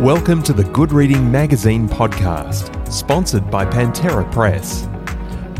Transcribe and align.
Welcome 0.00 0.42
to 0.44 0.52
the 0.52 0.62
Good 0.62 0.92
Reading 0.92 1.28
Magazine 1.28 1.88
podcast, 1.88 2.88
sponsored 2.88 3.50
by 3.50 3.64
Pantera 3.64 4.30
Press. 4.30 4.88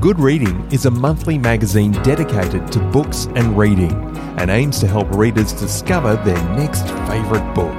Good 0.01 0.21
Reading 0.21 0.65
is 0.71 0.87
a 0.87 0.93
monthly 0.93 1.37
magazine 1.37 1.91
dedicated 2.05 2.71
to 2.71 2.79
books 2.79 3.27
and 3.35 3.59
reading 3.59 3.91
and 4.39 4.49
aims 4.49 4.79
to 4.79 4.87
help 4.87 5.11
readers 5.11 5.53
discover 5.53 6.15
their 6.25 6.41
next 6.57 6.87
favourite 7.09 7.53
book. 7.53 7.75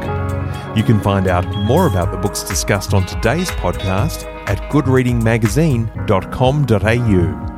You 0.75 0.83
can 0.83 0.99
find 0.99 1.27
out 1.27 1.47
more 1.63 1.87
about 1.87 2.11
the 2.11 2.17
books 2.17 2.43
discussed 2.43 2.93
on 2.93 3.05
today's 3.05 3.49
podcast 3.51 4.25
at 4.49 4.57
goodreadingmagazine.com.au. 4.69 7.48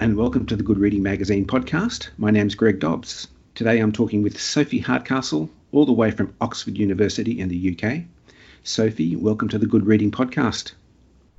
and 0.00 0.16
welcome 0.16 0.46
to 0.46 0.54
the 0.54 0.62
Good 0.62 0.78
Reading 0.78 1.02
Magazine 1.02 1.44
podcast. 1.44 2.10
My 2.18 2.30
name's 2.30 2.54
Greg 2.54 2.78
Dobbs. 2.78 3.26
Today 3.56 3.80
I'm 3.80 3.90
talking 3.90 4.22
with 4.22 4.40
Sophie 4.40 4.78
Hardcastle, 4.78 5.50
all 5.72 5.86
the 5.86 5.92
way 5.92 6.12
from 6.12 6.32
Oxford 6.40 6.78
University 6.78 7.40
in 7.40 7.48
the 7.48 7.76
UK. 7.76 8.04
Sophie, 8.62 9.16
welcome 9.16 9.48
to 9.48 9.58
the 9.58 9.66
Good 9.66 9.84
Reading 9.84 10.12
podcast. 10.12 10.74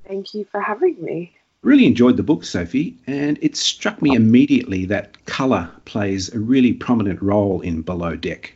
Thank 0.06 0.34
you 0.34 0.46
for 0.52 0.60
having 0.60 1.02
me. 1.02 1.34
Really 1.62 1.86
enjoyed 1.86 2.18
the 2.18 2.24
book, 2.24 2.44
Sophie, 2.44 2.98
and 3.08 3.40
it 3.42 3.56
struck 3.56 4.02
me 4.02 4.14
immediately 4.14 4.84
that 4.88 5.26
colour 5.26 5.72
plays 5.86 6.34
a 6.34 6.40
really 6.40 6.74
prominent 6.74 7.22
role 7.22 7.62
in 7.62 7.82
Below 7.82 8.18
Deck. 8.18 8.56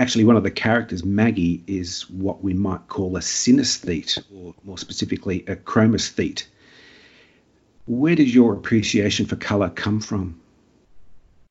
Actually, 0.00 0.24
one 0.24 0.36
of 0.36 0.42
the 0.42 0.50
characters, 0.50 1.04
Maggie, 1.04 1.62
is 1.68 2.10
what 2.10 2.42
we 2.42 2.54
might 2.54 2.88
call 2.88 3.16
a 3.16 3.20
synesthete, 3.20 4.20
or 4.34 4.52
more 4.64 4.78
specifically, 4.78 5.44
a 5.46 5.54
chromesthete 5.54 6.46
where 7.86 8.14
does 8.14 8.34
your 8.34 8.52
appreciation 8.52 9.26
for 9.26 9.36
colour 9.36 9.70
come 9.70 10.00
from? 10.00 10.40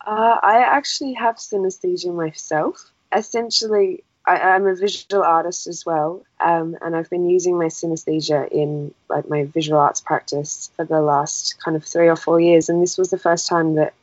Uh, 0.06 0.38
I 0.42 0.58
actually 0.60 1.14
have 1.14 1.38
synesthesia 1.38 2.14
myself. 2.14 2.92
Essentially, 3.12 4.04
I, 4.26 4.56
am 4.56 4.68
a 4.68 4.76
visual 4.76 5.24
artist 5.24 5.68
as 5.68 5.86
well, 5.86 6.24
um, 6.40 6.78
and 6.82 6.96
I've 6.96 7.10
been 7.10 7.30
using 7.30 7.58
my 7.58 7.66
synesthesia 7.66 8.50
in 8.50 8.94
like 9.10 9.30
my 9.30 9.46
visual 9.46 9.80
arts 9.80 10.02
practice 10.02 10.70
for 10.76 10.86
the 10.86 11.02
last 11.02 11.60
kind 11.64 11.78
of 11.78 11.86
three 11.86 12.08
or 12.08 12.16
four 12.16 12.40
years. 12.40 12.70
And 12.70 12.82
this 12.82 12.98
was 12.98 13.10
the 13.10 13.18
first 13.18 13.48
time 13.48 13.76
that 13.76 13.94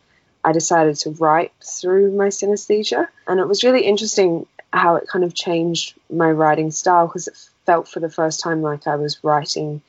I 0.45 0.53
decided 0.53 0.97
to 0.97 1.11
write 1.11 1.53
through 1.63 2.17
my 2.17 2.29
synesthesia, 2.29 3.09
and 3.27 3.41
it 3.41 3.47
was 3.47 3.63
really 3.63 3.83
interesting 3.85 4.47
how 4.73 4.97
it 4.97 5.07
kind 5.07 5.25
of 5.25 5.35
changed 5.35 5.95
my 6.11 6.31
writing 6.31 6.71
style 6.71 7.07
because 7.07 7.29
it 7.29 7.37
felt 7.67 7.89
for 7.89 8.01
the 8.01 8.11
first 8.11 8.41
time 8.41 8.63
like 8.63 8.87
I 8.87 8.97
was 8.97 9.23
writing 9.23 9.83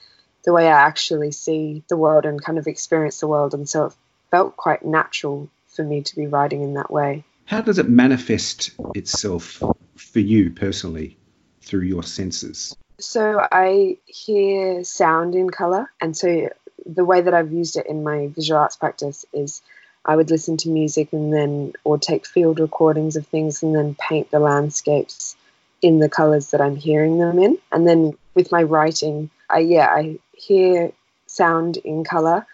the 0.43 0.53
way 0.53 0.67
I 0.67 0.81
actually 0.81 1.31
see 1.31 1.83
the 1.87 1.97
world 1.97 2.25
and 2.25 2.43
kind 2.43 2.57
of 2.57 2.67
experience 2.67 3.19
the 3.19 3.27
world. 3.27 3.53
And 3.53 3.67
so 3.67 3.85
it 3.85 3.93
felt 4.31 4.57
quite 4.57 4.85
natural 4.85 5.49
for 5.67 5.83
me 5.83 6.01
to 6.01 6.15
be 6.15 6.27
writing 6.27 6.63
in 6.63 6.75
that 6.75 6.91
way. 6.91 7.23
How 7.45 7.61
does 7.61 7.79
it 7.79 7.89
manifest 7.89 8.71
itself 8.95 9.61
for 9.95 10.19
you 10.19 10.51
personally 10.51 11.17
through 11.61 11.81
your 11.81 12.03
senses? 12.03 12.75
So 12.99 13.45
I 13.51 13.97
hear 14.05 14.83
sound 14.83 15.35
in 15.35 15.49
color. 15.49 15.91
And 15.99 16.15
so 16.15 16.49
the 16.85 17.05
way 17.05 17.21
that 17.21 17.33
I've 17.33 17.51
used 17.51 17.77
it 17.77 17.87
in 17.87 18.03
my 18.03 18.27
visual 18.27 18.59
arts 18.59 18.75
practice 18.75 19.25
is 19.33 19.61
I 20.05 20.15
would 20.15 20.29
listen 20.29 20.57
to 20.57 20.69
music 20.69 21.13
and 21.13 21.33
then, 21.33 21.73
or 21.83 21.97
take 21.97 22.27
field 22.27 22.59
recordings 22.59 23.15
of 23.15 23.25
things 23.27 23.63
and 23.63 23.73
then 23.73 23.95
paint 23.95 24.31
the 24.31 24.39
landscapes 24.39 25.35
in 25.81 25.99
the 25.99 26.09
colors 26.09 26.51
that 26.51 26.61
I'm 26.61 26.75
hearing 26.75 27.19
them 27.19 27.39
in. 27.39 27.57
And 27.71 27.87
then 27.87 28.13
with 28.35 28.51
my 28.51 28.63
writing, 28.63 29.29
I, 29.49 29.59
yeah, 29.59 29.87
I 29.87 30.19
hear 30.33 30.91
sound 31.27 31.77
in 31.77 32.03
color. 32.03 32.45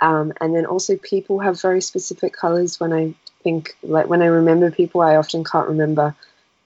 Um, 0.00 0.32
and 0.40 0.54
then 0.54 0.66
also 0.66 0.96
people 0.96 1.38
have 1.40 1.60
very 1.60 1.80
specific 1.80 2.34
colors 2.34 2.78
when 2.78 2.92
I 2.92 3.14
think 3.42 3.76
like 3.82 4.08
when 4.08 4.22
I 4.22 4.26
remember 4.26 4.70
people 4.70 5.00
I 5.00 5.16
often 5.16 5.44
can't 5.44 5.68
remember 5.68 6.14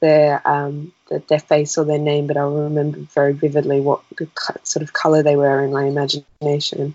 their 0.00 0.40
um, 0.48 0.92
their 1.28 1.38
face 1.38 1.76
or 1.78 1.84
their 1.84 1.98
name 1.98 2.26
but 2.26 2.36
I'll 2.36 2.54
remember 2.54 2.98
very 3.14 3.34
vividly 3.34 3.80
what 3.80 4.02
sort 4.62 4.82
of 4.82 4.92
color 4.92 5.22
they 5.22 5.36
were 5.36 5.62
in 5.62 5.72
my 5.72 5.84
imagination 5.84 6.94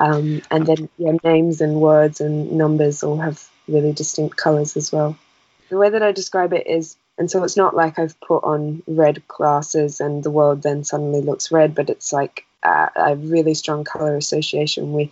um, 0.00 0.40
and 0.50 0.66
then 0.66 0.88
yeah 0.96 1.12
names 1.22 1.60
and 1.60 1.80
words 1.80 2.20
and 2.20 2.52
numbers 2.52 3.02
all 3.02 3.18
have 3.18 3.46
really 3.68 3.92
distinct 3.92 4.36
colors 4.36 4.76
as 4.76 4.90
well 4.90 5.16
the 5.68 5.76
way 5.76 5.90
that 5.90 6.02
I 6.02 6.12
describe 6.12 6.54
it 6.54 6.66
is 6.66 6.96
and 7.18 7.30
so 7.30 7.44
it's 7.44 7.56
not 7.56 7.76
like 7.76 7.98
I've 7.98 8.18
put 8.20 8.44
on 8.44 8.82
red 8.86 9.26
glasses 9.28 10.00
and 10.00 10.22
the 10.22 10.30
world 10.30 10.62
then 10.62 10.84
suddenly 10.84 11.20
looks 11.20 11.50
red 11.52 11.74
but 11.74 11.90
it's 11.90 12.12
like 12.12 12.46
uh, 12.62 12.88
a 12.96 13.16
really 13.16 13.54
strong 13.54 13.84
color 13.84 14.16
association 14.16 14.92
with 14.92 15.10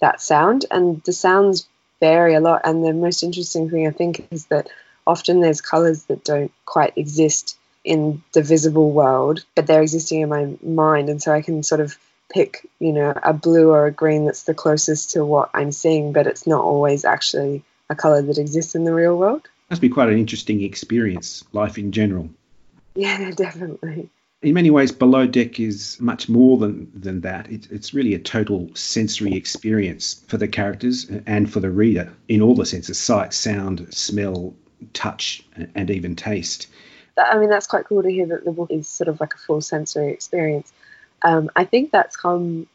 that 0.00 0.20
sound. 0.20 0.66
And 0.70 1.02
the 1.04 1.12
sounds 1.12 1.66
vary 2.00 2.34
a 2.34 2.40
lot. 2.40 2.62
And 2.64 2.84
the 2.84 2.92
most 2.92 3.22
interesting 3.22 3.70
thing 3.70 3.86
I 3.86 3.90
think 3.90 4.26
is 4.30 4.46
that 4.46 4.68
often 5.06 5.40
there's 5.40 5.60
colors 5.60 6.04
that 6.04 6.24
don't 6.24 6.52
quite 6.64 6.96
exist 6.96 7.58
in 7.84 8.22
the 8.32 8.42
visible 8.42 8.90
world, 8.90 9.44
but 9.54 9.66
they're 9.66 9.82
existing 9.82 10.20
in 10.20 10.28
my 10.28 10.56
mind. 10.62 11.08
And 11.08 11.22
so 11.22 11.32
I 11.32 11.42
can 11.42 11.62
sort 11.62 11.80
of 11.80 11.96
pick, 12.32 12.66
you 12.80 12.92
know, 12.92 13.14
a 13.22 13.32
blue 13.32 13.70
or 13.70 13.86
a 13.86 13.92
green 13.92 14.24
that's 14.24 14.42
the 14.42 14.54
closest 14.54 15.12
to 15.12 15.24
what 15.24 15.50
I'm 15.54 15.70
seeing, 15.70 16.12
but 16.12 16.26
it's 16.26 16.46
not 16.46 16.64
always 16.64 17.04
actually 17.04 17.62
a 17.88 17.94
color 17.94 18.20
that 18.20 18.38
exists 18.38 18.74
in 18.74 18.84
the 18.84 18.92
real 18.92 19.16
world. 19.16 19.48
Must 19.70 19.82
be 19.82 19.88
quite 19.88 20.08
an 20.08 20.18
interesting 20.18 20.62
experience, 20.62 21.44
life 21.52 21.78
in 21.78 21.92
general. 21.92 22.30
Yeah, 22.94 23.30
definitely 23.36 24.10
in 24.42 24.54
many 24.54 24.70
ways, 24.70 24.92
Below 24.92 25.26
Deck 25.26 25.58
is 25.58 26.00
much 26.00 26.28
more 26.28 26.58
than, 26.58 26.90
than 26.94 27.22
that. 27.22 27.50
It, 27.50 27.68
it's 27.70 27.94
really 27.94 28.14
a 28.14 28.18
total 28.18 28.70
sensory 28.74 29.34
experience 29.34 30.22
for 30.28 30.36
the 30.36 30.46
characters 30.46 31.10
and 31.26 31.50
for 31.50 31.60
the 31.60 31.70
reader 31.70 32.12
in 32.28 32.42
all 32.42 32.54
the 32.54 32.66
senses 32.66 32.98
sight, 32.98 33.32
sound, 33.32 33.92
smell, 33.92 34.54
touch, 34.92 35.42
and 35.74 35.90
even 35.90 36.16
taste. 36.16 36.68
I 37.18 37.38
mean, 37.38 37.48
that's 37.48 37.66
quite 37.66 37.86
cool 37.86 38.02
to 38.02 38.10
hear 38.10 38.26
that 38.26 38.44
the 38.44 38.52
book 38.52 38.70
is 38.70 38.86
sort 38.86 39.08
of 39.08 39.20
like 39.20 39.34
a 39.34 39.38
full 39.38 39.62
sensory 39.62 40.12
experience. 40.12 40.70
Um, 41.22 41.50
I 41.56 41.64
think 41.64 41.90
that's 41.90 42.16
come 42.16 42.68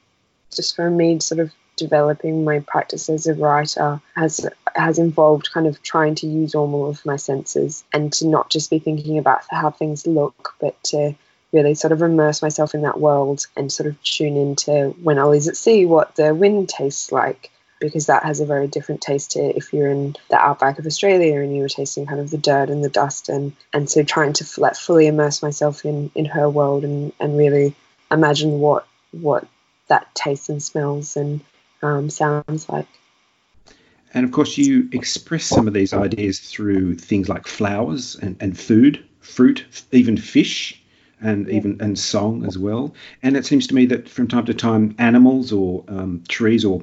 just 0.51 0.75
from 0.75 0.97
me 0.97 1.19
sort 1.19 1.39
of 1.39 1.53
developing 1.81 2.45
my 2.45 2.59
practice 2.59 3.09
as 3.09 3.25
a 3.25 3.33
writer 3.33 3.99
has 4.15 4.47
has 4.75 4.99
involved 4.99 5.51
kind 5.51 5.67
of 5.67 5.81
trying 5.81 6.15
to 6.15 6.27
use 6.27 6.53
all 6.55 6.87
of 6.87 7.05
my 7.05 7.17
senses 7.17 7.83
and 7.91 8.13
to 8.13 8.27
not 8.27 8.49
just 8.49 8.69
be 8.69 8.79
thinking 8.79 9.17
about 9.17 9.41
how 9.49 9.71
things 9.71 10.05
look, 10.05 10.53
but 10.61 10.81
to 10.83 11.15
really 11.51 11.73
sort 11.73 11.91
of 11.91 12.01
immerse 12.01 12.41
myself 12.41 12.75
in 12.75 12.83
that 12.83 12.99
world 12.99 13.47
and 13.57 13.71
sort 13.71 13.87
of 13.87 14.01
tune 14.03 14.37
into 14.37 14.95
when 15.01 15.17
Ollie's 15.17 15.47
at 15.47 15.57
sea 15.57 15.85
what 15.85 16.15
the 16.15 16.33
wind 16.33 16.69
tastes 16.69 17.11
like 17.11 17.49
because 17.81 18.05
that 18.05 18.23
has 18.23 18.39
a 18.39 18.45
very 18.45 18.67
different 18.67 19.01
taste 19.01 19.31
to 19.31 19.39
if 19.39 19.73
you're 19.73 19.89
in 19.89 20.15
the 20.29 20.37
outback 20.37 20.77
of 20.77 20.85
Australia 20.85 21.41
and 21.41 21.53
you 21.53 21.63
were 21.63 21.67
tasting 21.67 22.05
kind 22.05 22.21
of 22.21 22.29
the 22.29 22.37
dirt 22.37 22.69
and 22.69 22.83
the 22.83 22.89
dust 22.89 23.27
and 23.27 23.53
and 23.73 23.89
so 23.89 24.03
trying 24.03 24.33
to 24.33 24.45
like 24.61 24.75
fully 24.75 25.07
immerse 25.07 25.41
myself 25.41 25.83
in 25.83 26.11
in 26.15 26.25
her 26.25 26.49
world 26.49 26.83
and 26.85 27.11
and 27.19 27.37
really 27.37 27.75
imagine 28.11 28.59
what 28.59 28.87
what 29.11 29.45
that 29.87 30.07
tastes 30.15 30.47
and 30.47 30.63
smells 30.63 31.17
and 31.17 31.41
um, 31.81 32.09
sounds 32.09 32.69
like. 32.69 32.87
And 34.13 34.25
of 34.25 34.31
course, 34.31 34.57
you 34.57 34.89
express 34.91 35.45
some 35.45 35.67
of 35.67 35.73
these 35.73 35.93
ideas 35.93 36.39
through 36.39 36.95
things 36.95 37.29
like 37.29 37.47
flowers 37.47 38.15
and, 38.15 38.35
and 38.41 38.57
food, 38.59 39.03
fruit, 39.19 39.65
even 39.91 40.17
fish 40.17 40.81
and 41.21 41.47
even 41.49 41.79
and 41.79 41.97
song 41.97 42.45
as 42.45 42.57
well. 42.57 42.93
And 43.23 43.37
it 43.37 43.45
seems 43.45 43.67
to 43.67 43.75
me 43.75 43.85
that 43.87 44.09
from 44.09 44.27
time 44.27 44.45
to 44.45 44.53
time, 44.53 44.95
animals 44.97 45.53
or 45.53 45.83
um, 45.87 46.23
trees 46.27 46.65
or 46.65 46.81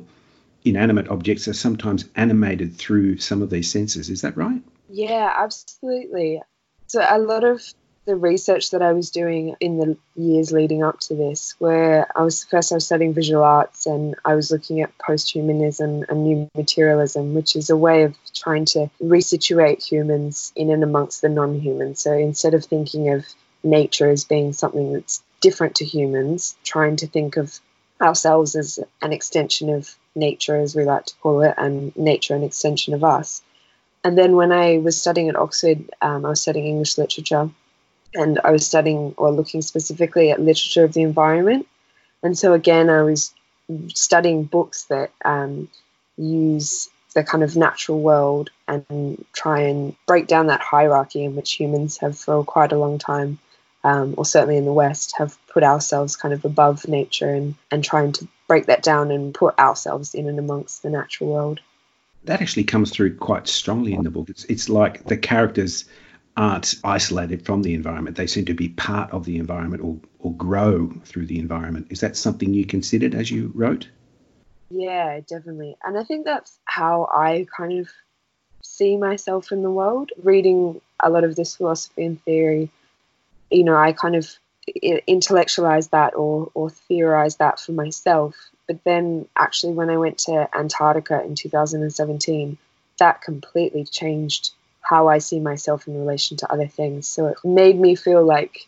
inanimate 0.64 1.08
objects 1.08 1.48
are 1.48 1.54
sometimes 1.54 2.04
animated 2.16 2.74
through 2.76 3.18
some 3.18 3.42
of 3.42 3.50
these 3.50 3.70
senses. 3.70 4.10
Is 4.10 4.22
that 4.22 4.36
right? 4.36 4.62
Yeah, 4.88 5.32
absolutely. 5.36 6.40
So 6.86 7.04
a 7.06 7.18
lot 7.18 7.44
of 7.44 7.62
the 8.08 8.16
research 8.16 8.70
that 8.70 8.80
I 8.80 8.94
was 8.94 9.10
doing 9.10 9.54
in 9.60 9.76
the 9.76 9.94
years 10.16 10.50
leading 10.50 10.82
up 10.82 10.98
to 11.00 11.14
this, 11.14 11.54
where 11.58 12.10
I 12.16 12.22
was 12.22 12.42
first 12.42 12.72
I 12.72 12.76
was 12.76 12.86
studying 12.86 13.12
visual 13.12 13.44
arts 13.44 13.84
and 13.84 14.14
I 14.24 14.34
was 14.34 14.50
looking 14.50 14.80
at 14.80 14.96
post-humanism 14.96 16.06
and 16.08 16.24
new 16.24 16.50
materialism, 16.56 17.34
which 17.34 17.54
is 17.54 17.68
a 17.68 17.76
way 17.76 18.04
of 18.04 18.16
trying 18.32 18.64
to 18.72 18.90
resituate 19.02 19.86
humans 19.86 20.54
in 20.56 20.70
and 20.70 20.82
amongst 20.82 21.20
the 21.20 21.28
non-humans. 21.28 22.00
So 22.00 22.14
instead 22.14 22.54
of 22.54 22.64
thinking 22.64 23.10
of 23.10 23.26
nature 23.62 24.08
as 24.08 24.24
being 24.24 24.54
something 24.54 24.94
that's 24.94 25.22
different 25.42 25.74
to 25.76 25.84
humans, 25.84 26.56
trying 26.64 26.96
to 26.96 27.06
think 27.06 27.36
of 27.36 27.60
ourselves 28.00 28.56
as 28.56 28.78
an 29.02 29.12
extension 29.12 29.68
of 29.68 29.94
nature, 30.14 30.56
as 30.56 30.74
we 30.74 30.84
like 30.84 31.04
to 31.04 31.14
call 31.16 31.42
it, 31.42 31.54
and 31.58 31.94
nature 31.94 32.34
an 32.34 32.42
extension 32.42 32.94
of 32.94 33.04
us. 33.04 33.42
And 34.02 34.16
then 34.16 34.34
when 34.34 34.50
I 34.50 34.78
was 34.78 34.98
studying 34.98 35.28
at 35.28 35.36
Oxford, 35.36 35.90
um, 36.00 36.24
I 36.24 36.30
was 36.30 36.40
studying 36.40 36.68
English 36.68 36.96
literature, 36.96 37.50
and 38.14 38.40
I 38.42 38.50
was 38.50 38.66
studying 38.66 39.14
or 39.16 39.30
looking 39.30 39.62
specifically 39.62 40.30
at 40.30 40.40
literature 40.40 40.84
of 40.84 40.92
the 40.92 41.02
environment. 41.02 41.66
And 42.22 42.36
so 42.36 42.52
again, 42.52 42.90
I 42.90 43.02
was 43.02 43.34
studying 43.88 44.44
books 44.44 44.84
that 44.84 45.10
um, 45.24 45.68
use 46.16 46.88
the 47.14 47.24
kind 47.24 47.44
of 47.44 47.56
natural 47.56 48.00
world 48.00 48.50
and 48.66 49.24
try 49.32 49.62
and 49.62 49.94
break 50.06 50.26
down 50.26 50.48
that 50.48 50.60
hierarchy 50.60 51.24
in 51.24 51.36
which 51.36 51.52
humans 51.52 51.98
have 51.98 52.18
for 52.18 52.44
quite 52.44 52.72
a 52.72 52.78
long 52.78 52.98
time 52.98 53.38
um, 53.84 54.14
or 54.16 54.24
certainly 54.24 54.56
in 54.56 54.64
the 54.64 54.72
West, 54.72 55.14
have 55.18 55.36
put 55.48 55.62
ourselves 55.62 56.16
kind 56.16 56.34
of 56.34 56.44
above 56.44 56.88
nature 56.88 57.30
and, 57.30 57.54
and 57.70 57.84
trying 57.84 58.12
to 58.12 58.28
break 58.46 58.66
that 58.66 58.82
down 58.82 59.10
and 59.10 59.34
put 59.34 59.58
ourselves 59.58 60.14
in 60.14 60.28
and 60.28 60.38
amongst 60.38 60.82
the 60.82 60.90
natural 60.90 61.30
world. 61.30 61.60
That 62.24 62.42
actually 62.42 62.64
comes 62.64 62.90
through 62.90 63.16
quite 63.16 63.46
strongly 63.46 63.94
in 63.94 64.02
the 64.02 64.10
book. 64.10 64.28
It's 64.28 64.44
it's 64.44 64.68
like 64.68 65.04
the 65.04 65.16
characters 65.16 65.84
aren't 66.38 66.76
isolated 66.84 67.44
from 67.44 67.62
the 67.62 67.74
environment. 67.74 68.16
They 68.16 68.28
seem 68.28 68.44
to 68.44 68.54
be 68.54 68.68
part 68.68 69.10
of 69.10 69.24
the 69.24 69.38
environment 69.38 69.82
or, 69.82 69.98
or 70.20 70.32
grow 70.34 70.88
through 71.04 71.26
the 71.26 71.40
environment. 71.40 71.88
Is 71.90 72.00
that 72.00 72.16
something 72.16 72.54
you 72.54 72.64
considered 72.64 73.12
as 73.12 73.28
you 73.28 73.50
wrote? 73.56 73.88
Yeah, 74.70 75.18
definitely. 75.26 75.76
And 75.84 75.98
I 75.98 76.04
think 76.04 76.24
that's 76.24 76.56
how 76.64 77.08
I 77.12 77.46
kind 77.54 77.80
of 77.80 77.88
see 78.62 78.96
myself 78.96 79.50
in 79.50 79.62
the 79.62 79.70
world. 79.70 80.12
Reading 80.22 80.80
a 81.00 81.10
lot 81.10 81.24
of 81.24 81.34
this 81.34 81.56
philosophy 81.56 82.04
and 82.04 82.22
theory, 82.24 82.70
you 83.50 83.64
know, 83.64 83.76
I 83.76 83.92
kind 83.92 84.14
of 84.14 84.30
intellectualize 85.08 85.88
that 85.88 86.14
or, 86.14 86.52
or 86.54 86.70
theorize 86.70 87.36
that 87.36 87.58
for 87.58 87.72
myself. 87.72 88.36
But 88.68 88.84
then 88.84 89.26
actually, 89.34 89.72
when 89.72 89.90
I 89.90 89.96
went 89.96 90.18
to 90.18 90.48
Antarctica 90.54 91.20
in 91.24 91.34
2017, 91.34 92.58
that 92.98 93.22
completely 93.22 93.84
changed 93.84 94.52
how 94.88 95.08
I 95.08 95.18
see 95.18 95.38
myself 95.40 95.86
in 95.86 95.98
relation 95.98 96.36
to 96.38 96.52
other 96.52 96.66
things. 96.66 97.06
So 97.06 97.26
it 97.26 97.38
made 97.44 97.78
me 97.78 97.94
feel 97.94 98.24
like 98.24 98.66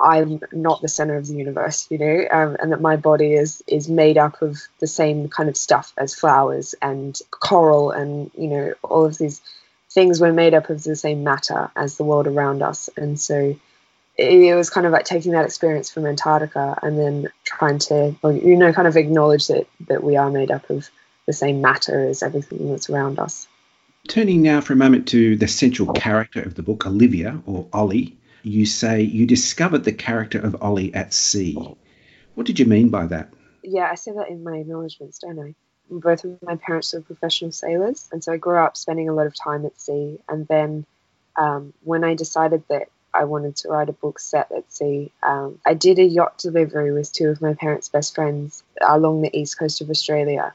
I'm 0.00 0.40
not 0.52 0.80
the 0.80 0.88
center 0.88 1.16
of 1.16 1.26
the 1.26 1.34
universe, 1.34 1.86
you 1.90 1.98
know, 1.98 2.24
um, 2.30 2.56
and 2.60 2.72
that 2.72 2.80
my 2.80 2.96
body 2.96 3.34
is 3.34 3.62
is 3.66 3.88
made 3.88 4.16
up 4.16 4.40
of 4.42 4.58
the 4.78 4.86
same 4.86 5.28
kind 5.28 5.48
of 5.48 5.56
stuff 5.56 5.92
as 5.96 6.14
flowers 6.14 6.74
and 6.80 7.18
coral, 7.30 7.90
and 7.90 8.30
you 8.34 8.48
know, 8.48 8.74
all 8.82 9.04
of 9.04 9.18
these 9.18 9.42
things 9.90 10.20
were 10.20 10.32
made 10.32 10.54
up 10.54 10.70
of 10.70 10.82
the 10.84 10.96
same 10.96 11.24
matter 11.24 11.70
as 11.76 11.96
the 11.96 12.04
world 12.04 12.28
around 12.28 12.62
us. 12.62 12.88
And 12.96 13.18
so 13.18 13.56
it, 14.16 14.54
was 14.54 14.70
kind 14.70 14.86
of 14.86 14.92
like 14.92 15.04
taking 15.04 15.32
that 15.32 15.44
experience 15.44 15.90
from 15.90 16.06
Antarctica 16.06 16.78
and 16.82 16.96
then 16.96 17.28
trying 17.44 17.78
to, 17.78 18.14
you 18.22 18.56
know, 18.56 18.72
kind 18.72 18.86
of 18.86 18.96
acknowledge 18.96 19.48
that 19.48 19.66
that 19.88 20.04
we 20.04 20.16
are 20.16 20.30
made 20.30 20.50
up 20.50 20.70
of 20.70 20.88
the 21.26 21.32
same 21.32 21.60
matter 21.60 22.08
as 22.08 22.22
everything 22.22 22.70
that's 22.70 22.88
around 22.88 23.18
us. 23.18 23.48
Turning 24.10 24.42
now 24.42 24.60
for 24.60 24.72
a 24.72 24.76
moment 24.76 25.06
to 25.06 25.36
the 25.36 25.46
central 25.46 25.92
character 25.92 26.42
of 26.42 26.56
the 26.56 26.64
book, 26.64 26.84
Olivia 26.84 27.40
or 27.46 27.68
Ollie, 27.72 28.18
you 28.42 28.66
say 28.66 29.02
you 29.02 29.24
discovered 29.24 29.84
the 29.84 29.92
character 29.92 30.40
of 30.40 30.60
Ollie 30.60 30.92
at 30.92 31.14
sea. 31.14 31.56
What 32.34 32.44
did 32.44 32.58
you 32.58 32.66
mean 32.66 32.88
by 32.88 33.06
that? 33.06 33.32
Yeah, 33.62 33.88
I 33.88 33.94
say 33.94 34.10
that 34.10 34.28
in 34.28 34.42
my 34.42 34.56
acknowledgements, 34.56 35.20
don't 35.20 35.38
I? 35.38 35.54
Both 35.88 36.24
of 36.24 36.42
my 36.42 36.56
parents 36.56 36.92
are 36.92 37.02
professional 37.02 37.52
sailors, 37.52 38.08
and 38.10 38.24
so 38.24 38.32
I 38.32 38.36
grew 38.36 38.58
up 38.58 38.76
spending 38.76 39.08
a 39.08 39.14
lot 39.14 39.28
of 39.28 39.34
time 39.36 39.64
at 39.64 39.80
sea. 39.80 40.18
And 40.28 40.44
then 40.48 40.86
um, 41.36 41.72
when 41.84 42.02
I 42.02 42.16
decided 42.16 42.64
that 42.68 42.88
I 43.14 43.26
wanted 43.26 43.54
to 43.58 43.68
write 43.68 43.90
a 43.90 43.92
book 43.92 44.18
set 44.18 44.50
at 44.50 44.72
sea, 44.72 45.12
um, 45.22 45.60
I 45.64 45.74
did 45.74 46.00
a 46.00 46.04
yacht 46.04 46.36
delivery 46.38 46.90
with 46.90 47.12
two 47.12 47.28
of 47.28 47.40
my 47.40 47.54
parents' 47.54 47.88
best 47.88 48.16
friends 48.16 48.64
along 48.84 49.22
the 49.22 49.38
east 49.38 49.56
coast 49.56 49.80
of 49.80 49.88
Australia 49.88 50.52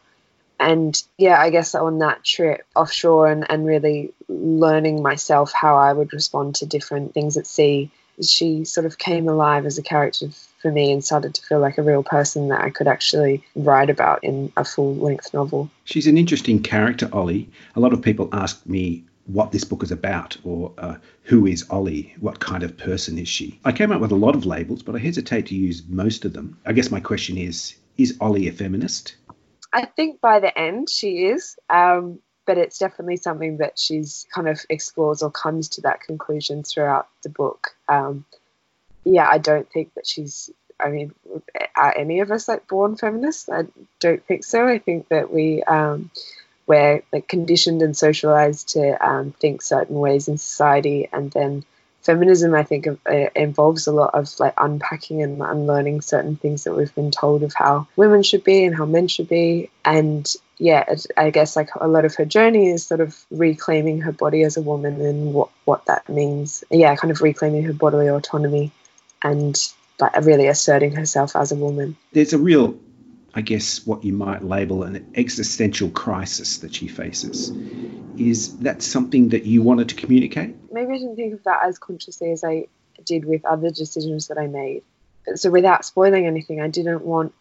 and 0.60 1.02
yeah, 1.18 1.40
I 1.40 1.50
guess 1.50 1.76
on 1.76 2.00
that 2.00 2.24
trip 2.24 2.66
offshore 2.76 3.28
and, 3.28 3.46
and 3.50 3.66
really 3.66 4.14
learning 4.28 5.02
myself 5.02 5.52
how 5.54 5.76
I 5.76 5.94
would 5.94 6.14
respond 6.14 6.56
to 6.56 6.66
different 6.66 7.14
things 7.14 7.38
at 7.38 7.48
sea, 7.48 7.92
she 8.22 8.64
sort 8.66 8.86
of 8.86 8.98
came 8.98 9.28
alive 9.28 9.66
as 9.66 9.78
a 9.78 9.84
character 9.84 10.28
for 10.62 10.72
me 10.72 10.92
and 10.92 11.04
started 11.04 11.36
to 11.36 11.42
feel 11.42 11.60
like 11.60 11.78
a 11.78 11.84
real 11.84 12.04
person 12.04 12.48
that 12.50 12.62
I 12.62 12.70
could 12.70 12.88
actually 12.88 13.44
write 13.56 13.90
about 13.90 14.24
in 14.24 14.52
a 14.56 14.64
full 14.64 14.96
length 14.96 15.34
novel. 15.34 15.70
She's 15.84 16.08
an 16.08 16.18
interesting 16.18 16.62
character, 16.64 17.10
Ollie. 17.12 17.50
A 17.76 17.80
lot 17.80 17.94
of 17.94 18.02
people 18.02 18.30
ask 18.32 18.66
me 18.66 19.04
what 19.26 19.52
this 19.52 19.64
book 19.64 19.84
is 19.84 19.92
about 19.92 20.38
or 20.44 20.72
uh, 20.78 20.96
who 21.24 21.46
is 21.46 21.66
Ollie? 21.70 22.16
What 22.20 22.40
kind 22.40 22.64
of 22.64 22.78
person 22.78 23.18
is 23.18 23.28
she? 23.28 23.60
I 23.66 23.72
came 23.72 23.92
up 23.92 24.02
with 24.02 24.12
a 24.12 24.16
lot 24.16 24.36
of 24.36 24.46
labels, 24.46 24.84
but 24.84 24.96
I 24.96 25.00
hesitate 25.00 25.48
to 25.48 25.56
use 25.56 25.84
most 25.88 26.26
of 26.26 26.34
them. 26.34 26.58
I 26.66 26.74
guess 26.74 26.92
my 26.92 27.00
question 27.00 27.38
is 27.38 27.76
Is 27.98 28.18
Ollie 28.22 28.48
a 28.48 28.52
feminist? 28.52 29.16
I 29.76 29.84
think 29.84 30.22
by 30.22 30.40
the 30.40 30.58
end 30.58 30.90
she 30.90 31.26
is, 31.26 31.58
um, 31.70 32.20
but 32.46 32.58
it's 32.58 32.80
definitely 32.80 33.18
something 33.18 33.58
that 33.58 33.78
she's 33.78 34.26
kind 34.34 34.48
of 34.48 34.66
explores 34.70 35.22
or 35.22 35.30
comes 35.30 35.68
to 35.70 35.82
that 35.82 36.00
conclusion 36.00 36.64
throughout 36.64 37.10
the 37.24 37.30
book. 37.30 37.76
Um, 37.90 38.24
yeah, 39.04 39.28
I 39.30 39.38
don't 39.38 39.70
think 39.70 39.94
that 39.96 40.08
she's. 40.08 40.50
I 40.80 40.90
mean, 40.90 41.14
are 41.76 41.94
any 41.96 42.22
of 42.22 42.32
us 42.32 42.48
like 42.48 42.70
born 42.70 42.96
feminists? 42.96 43.50
I 43.50 43.66
don't 44.00 44.26
think 44.26 44.46
so. 44.46 44.66
I 44.66 44.80
think 44.80 45.10
that 45.10 45.32
we 45.32 45.62
um, 45.64 46.10
we're 46.68 47.04
like 47.12 47.28
conditioned 47.28 47.82
and 47.82 47.98
socialized 47.98 48.70
to 48.70 49.06
um, 49.06 49.32
think 49.32 49.62
certain 49.62 50.00
ways 50.00 50.30
in 50.30 50.38
society, 50.38 51.10
and 51.12 51.32
then 51.32 51.66
feminism 52.06 52.54
i 52.54 52.64
think 52.64 52.88
uh, 52.88 53.30
involves 53.36 53.88
a 53.88 53.92
lot 53.92 54.14
of 54.14 54.32
like 54.40 54.54
unpacking 54.58 55.24
and 55.24 55.42
unlearning 55.42 56.02
certain 56.02 56.36
things 56.36 56.64
that 56.64 56.76
we've 56.76 56.94
been 56.96 57.12
told 57.12 57.44
of 57.44 57.54
how 57.54 57.88
women 57.96 58.22
should 58.22 58.44
be 58.44 58.64
and 58.64 58.76
how 58.76 58.86
men 58.86 59.08
should 59.08 59.28
be. 59.28 59.70
And 59.84 60.32
yeah 60.58 60.96
i 61.18 61.32
guess 61.32 61.58
like 61.58 61.70
a 61.76 61.88
lot 61.88 62.06
of 62.06 62.16
her 62.16 62.24
journey 62.24 62.70
is 62.70 62.88
sort 62.88 63.02
of 63.02 63.26
reclaiming 63.30 64.00
her 64.00 64.14
body 64.14 64.44
as 64.44 64.56
a 64.56 64.62
woman 64.62 65.02
and 65.02 65.34
what 65.34 65.50
what 65.66 65.86
that 65.86 66.08
means. 66.08 66.64
Yeah 66.70 66.96
kind 66.96 67.12
of 67.12 67.22
reclaiming 67.22 67.64
her 67.64 67.74
bodily 67.74 68.08
autonomy 68.08 68.72
and 69.22 69.56
like 70.00 70.16
really 70.26 70.48
asserting 70.48 70.94
herself 70.96 71.36
as 71.36 71.52
a 71.52 71.56
woman. 71.56 71.98
There's 72.12 72.34
a 72.34 72.38
real 72.38 72.80
I 73.36 73.42
guess, 73.42 73.86
what 73.86 74.06
you 74.06 74.14
might 74.14 74.46
label 74.46 74.84
an 74.84 75.12
existential 75.14 75.90
crisis 75.90 76.60
that 76.60 76.74
she 76.74 76.88
faces. 76.88 77.52
Is 78.18 78.58
that 78.60 78.82
something 78.82 79.30
that 79.30 79.44
you 79.44 79.62
wanted 79.62 79.90
to 79.90 79.96
communicate? 79.96 80.56
Maybe 80.72 80.94
I 80.94 80.98
didn't 80.98 81.18
think 81.18 81.34
of 81.34 81.44
that 81.44 81.66
as 81.66 81.78
consciously 81.78 82.32
as 82.32 82.46
I 82.46 82.68
did 83.04 83.26
with 83.26 83.44
other 83.44 83.72
decisions 83.72 84.30
that 84.30 84.38
I 84.38 84.48
made. 84.48 84.84
So, 85.36 85.50
without 85.50 85.84
spoiling 85.84 86.26
anything, 86.26 86.62
I 86.62 86.70
didn't 86.70 87.04
want 87.04 87.34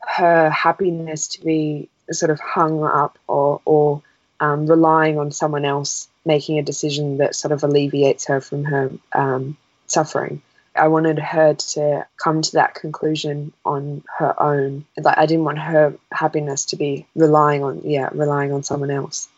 her 0.00 0.48
happiness 0.48 1.28
to 1.28 1.44
be 1.44 1.90
sort 2.10 2.30
of 2.30 2.40
hung 2.40 2.82
up 2.82 3.18
or, 3.26 3.60
or 3.66 4.02
um, 4.40 4.66
relying 4.66 5.18
on 5.18 5.30
someone 5.30 5.66
else 5.66 6.08
making 6.24 6.58
a 6.58 6.62
decision 6.62 7.18
that 7.18 7.34
sort 7.34 7.52
of 7.52 7.62
alleviates 7.64 8.26
her 8.26 8.40
from 8.40 8.64
her 8.64 8.92
um, 9.12 9.58
suffering. 9.86 10.42
I 10.76 10.88
wanted 10.88 11.18
her 11.18 11.54
to 11.54 12.06
come 12.16 12.42
to 12.42 12.52
that 12.52 12.74
conclusion 12.74 13.52
on 13.64 14.02
her 14.18 14.40
own. 14.40 14.84
Like 14.96 15.18
I 15.18 15.26
didn't 15.26 15.44
want 15.44 15.58
her 15.58 15.96
happiness 16.12 16.66
to 16.66 16.76
be 16.76 17.06
relying 17.14 17.62
on 17.62 17.82
yeah 17.84 18.10
relying 18.12 18.52
on 18.52 18.62
someone 18.62 18.90
else. 18.90 19.28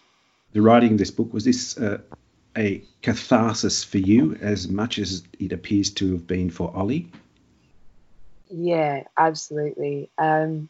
The 0.52 0.62
writing 0.62 0.92
of 0.92 0.98
this 0.98 1.10
book 1.10 1.32
was 1.32 1.44
this 1.44 1.76
uh, 1.76 2.00
a 2.56 2.82
catharsis 3.02 3.84
for 3.84 3.98
you 3.98 4.36
as 4.40 4.68
much 4.68 4.98
as 4.98 5.22
it 5.38 5.52
appears 5.52 5.90
to 5.90 6.12
have 6.12 6.26
been 6.26 6.50
for 6.50 6.74
Ollie. 6.74 7.10
Yeah, 8.48 9.04
absolutely. 9.16 10.10
Um, 10.16 10.68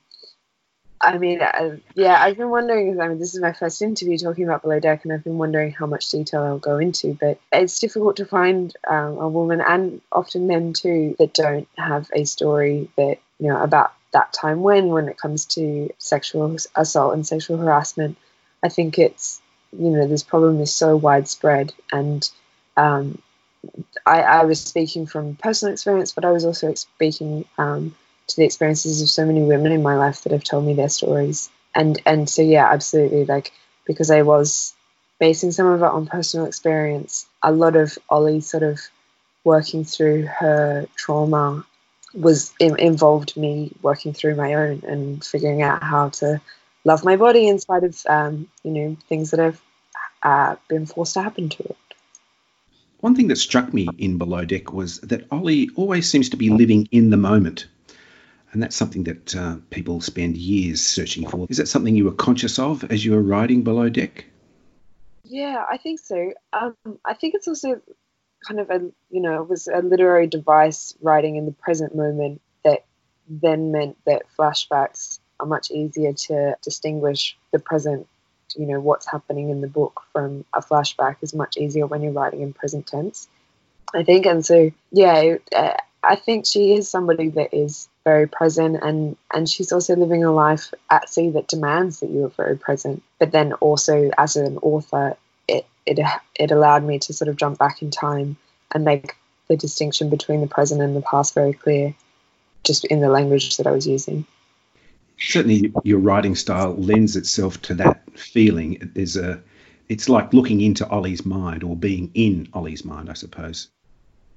I 1.00 1.18
mean, 1.18 1.42
uh, 1.42 1.76
yeah, 1.94 2.16
I've 2.20 2.36
been 2.36 2.50
wondering. 2.50 3.00
I 3.00 3.08
mean, 3.08 3.18
this 3.18 3.34
is 3.34 3.40
my 3.40 3.52
first 3.52 3.82
interview 3.82 4.16
talking 4.16 4.44
about 4.44 4.62
Below 4.62 4.80
Deck, 4.80 5.04
and 5.04 5.12
I've 5.12 5.24
been 5.24 5.38
wondering 5.38 5.72
how 5.72 5.86
much 5.86 6.10
detail 6.10 6.42
I'll 6.42 6.58
go 6.58 6.78
into. 6.78 7.14
But 7.20 7.38
it's 7.52 7.78
difficult 7.78 8.16
to 8.16 8.24
find 8.24 8.74
um, 8.88 9.18
a 9.18 9.28
woman, 9.28 9.60
and 9.60 10.00
often 10.10 10.46
men 10.46 10.72
too, 10.72 11.14
that 11.18 11.34
don't 11.34 11.68
have 11.76 12.10
a 12.14 12.24
story 12.24 12.90
that 12.96 13.18
you 13.38 13.48
know 13.48 13.62
about 13.62 13.92
that 14.12 14.32
time 14.32 14.62
when, 14.62 14.88
when 14.88 15.08
it 15.08 15.18
comes 15.18 15.44
to 15.44 15.90
sexual 15.98 16.56
assault 16.74 17.14
and 17.14 17.26
sexual 17.26 17.58
harassment. 17.58 18.16
I 18.62 18.68
think 18.68 18.98
it's 18.98 19.40
you 19.72 19.90
know 19.90 20.08
this 20.08 20.22
problem 20.22 20.60
is 20.60 20.74
so 20.74 20.96
widespread, 20.96 21.74
and 21.92 22.28
um, 22.76 23.20
I, 24.06 24.22
I 24.22 24.44
was 24.44 24.60
speaking 24.60 25.06
from 25.06 25.36
personal 25.36 25.74
experience, 25.74 26.12
but 26.12 26.24
I 26.24 26.30
was 26.30 26.44
also 26.44 26.74
speaking. 26.74 27.44
Um, 27.58 27.94
to 28.28 28.36
the 28.36 28.44
experiences 28.44 29.02
of 29.02 29.08
so 29.08 29.24
many 29.24 29.42
women 29.42 29.72
in 29.72 29.82
my 29.82 29.96
life 29.96 30.22
that 30.22 30.32
have 30.32 30.44
told 30.44 30.64
me 30.64 30.74
their 30.74 30.88
stories. 30.88 31.50
And 31.74 32.00
and 32.06 32.28
so 32.28 32.42
yeah, 32.42 32.68
absolutely. 32.70 33.24
Like 33.24 33.52
because 33.86 34.10
I 34.10 34.22
was 34.22 34.74
basing 35.18 35.52
some 35.52 35.66
of 35.66 35.82
it 35.82 35.86
on 35.86 36.06
personal 36.06 36.46
experience, 36.46 37.26
a 37.42 37.52
lot 37.52 37.76
of 37.76 37.96
Ollie 38.08 38.40
sort 38.40 38.62
of 38.62 38.80
working 39.44 39.84
through 39.84 40.22
her 40.24 40.86
trauma 40.96 41.64
was 42.14 42.52
in, 42.58 42.78
involved 42.80 43.36
me 43.36 43.72
working 43.82 44.12
through 44.12 44.34
my 44.34 44.54
own 44.54 44.82
and 44.86 45.24
figuring 45.24 45.62
out 45.62 45.82
how 45.82 46.08
to 46.08 46.40
love 46.84 47.04
my 47.04 47.16
body 47.16 47.46
in 47.46 47.58
spite 47.58 47.84
of 47.84 48.00
um, 48.08 48.48
you 48.64 48.70
know 48.70 48.96
things 49.08 49.30
that 49.30 49.40
have 49.40 49.60
uh, 50.22 50.56
been 50.68 50.86
forced 50.86 51.14
to 51.14 51.22
happen 51.22 51.48
to 51.48 51.62
it. 51.62 51.76
One 53.00 53.14
thing 53.14 53.28
that 53.28 53.36
struck 53.36 53.72
me 53.72 53.88
in 53.98 54.18
Below 54.18 54.44
Deck 54.46 54.72
was 54.72 55.00
that 55.00 55.26
Ollie 55.30 55.70
always 55.76 56.10
seems 56.10 56.30
to 56.30 56.36
be 56.36 56.50
living 56.50 56.88
in 56.90 57.10
the 57.10 57.16
moment. 57.16 57.66
And 58.52 58.62
that's 58.62 58.76
something 58.76 59.04
that 59.04 59.34
uh, 59.36 59.56
people 59.70 60.00
spend 60.00 60.36
years 60.36 60.82
searching 60.82 61.28
for. 61.28 61.46
Is 61.50 61.58
that 61.58 61.68
something 61.68 61.94
you 61.94 62.04
were 62.04 62.12
conscious 62.12 62.58
of 62.58 62.84
as 62.90 63.04
you 63.04 63.12
were 63.12 63.22
writing 63.22 63.62
Below 63.62 63.88
Deck? 63.88 64.24
Yeah, 65.24 65.64
I 65.68 65.76
think 65.76 66.00
so. 66.00 66.32
Um, 66.52 66.76
I 67.04 67.14
think 67.14 67.34
it's 67.34 67.48
also 67.48 67.80
kind 68.46 68.60
of 68.60 68.70
a, 68.70 68.80
you 69.10 69.20
know, 69.20 69.42
it 69.42 69.48
was 69.48 69.66
a 69.66 69.82
literary 69.82 70.26
device 70.26 70.94
writing 71.00 71.36
in 71.36 71.46
the 71.46 71.52
present 71.52 71.94
moment 71.94 72.40
that 72.64 72.84
then 73.28 73.72
meant 73.72 73.96
that 74.06 74.22
flashbacks 74.38 75.18
are 75.40 75.46
much 75.46 75.70
easier 75.70 76.12
to 76.12 76.56
distinguish 76.62 77.36
the 77.52 77.58
present, 77.58 78.06
you 78.56 78.66
know, 78.66 78.80
what's 78.80 79.10
happening 79.10 79.50
in 79.50 79.60
the 79.60 79.68
book 79.68 80.02
from 80.12 80.44
a 80.54 80.60
flashback 80.60 81.16
is 81.22 81.34
much 81.34 81.56
easier 81.56 81.86
when 81.86 82.02
you're 82.02 82.12
writing 82.12 82.42
in 82.42 82.52
present 82.52 82.86
tense. 82.86 83.28
I 83.92 84.04
think, 84.04 84.26
and 84.26 84.46
so, 84.46 84.70
yeah, 84.92 85.36
uh, 85.54 85.74
I 86.02 86.16
think 86.16 86.46
she 86.46 86.74
is 86.74 86.88
somebody 86.88 87.30
that 87.30 87.52
is 87.52 87.88
very 88.06 88.28
present 88.28 88.78
and 88.80 89.16
and 89.34 89.48
she's 89.48 89.72
also 89.72 89.96
living 89.96 90.22
a 90.22 90.32
life 90.32 90.72
at 90.88 91.10
sea 91.10 91.30
that 91.30 91.48
demands 91.48 91.98
that 92.00 92.08
you 92.08 92.24
are 92.24 92.28
very 92.28 92.56
present. 92.56 93.02
But 93.18 93.32
then 93.32 93.52
also 93.54 94.10
as 94.16 94.36
an 94.36 94.58
author 94.58 95.16
it 95.48 95.66
it 95.84 95.98
it 96.36 96.52
allowed 96.52 96.84
me 96.84 97.00
to 97.00 97.12
sort 97.12 97.28
of 97.28 97.36
jump 97.36 97.58
back 97.58 97.82
in 97.82 97.90
time 97.90 98.36
and 98.70 98.84
make 98.84 99.16
the 99.48 99.56
distinction 99.56 100.08
between 100.08 100.40
the 100.40 100.46
present 100.46 100.80
and 100.82 100.94
the 100.94 101.02
past 101.02 101.34
very 101.34 101.52
clear 101.52 101.96
just 102.62 102.84
in 102.84 103.00
the 103.00 103.08
language 103.08 103.56
that 103.56 103.66
I 103.66 103.72
was 103.72 103.88
using. 103.88 104.24
Certainly 105.18 105.72
your 105.82 105.98
writing 105.98 106.36
style 106.36 106.76
lends 106.76 107.16
itself 107.16 107.60
to 107.62 107.74
that 107.74 108.04
feeling. 108.16 108.92
There's 108.94 109.16
a 109.16 109.42
it's 109.88 110.08
like 110.08 110.32
looking 110.32 110.60
into 110.60 110.88
Ollie's 110.88 111.26
mind 111.26 111.64
or 111.64 111.74
being 111.74 112.12
in 112.14 112.48
Ollie's 112.52 112.84
mind 112.84 113.10
I 113.10 113.14
suppose 113.14 113.68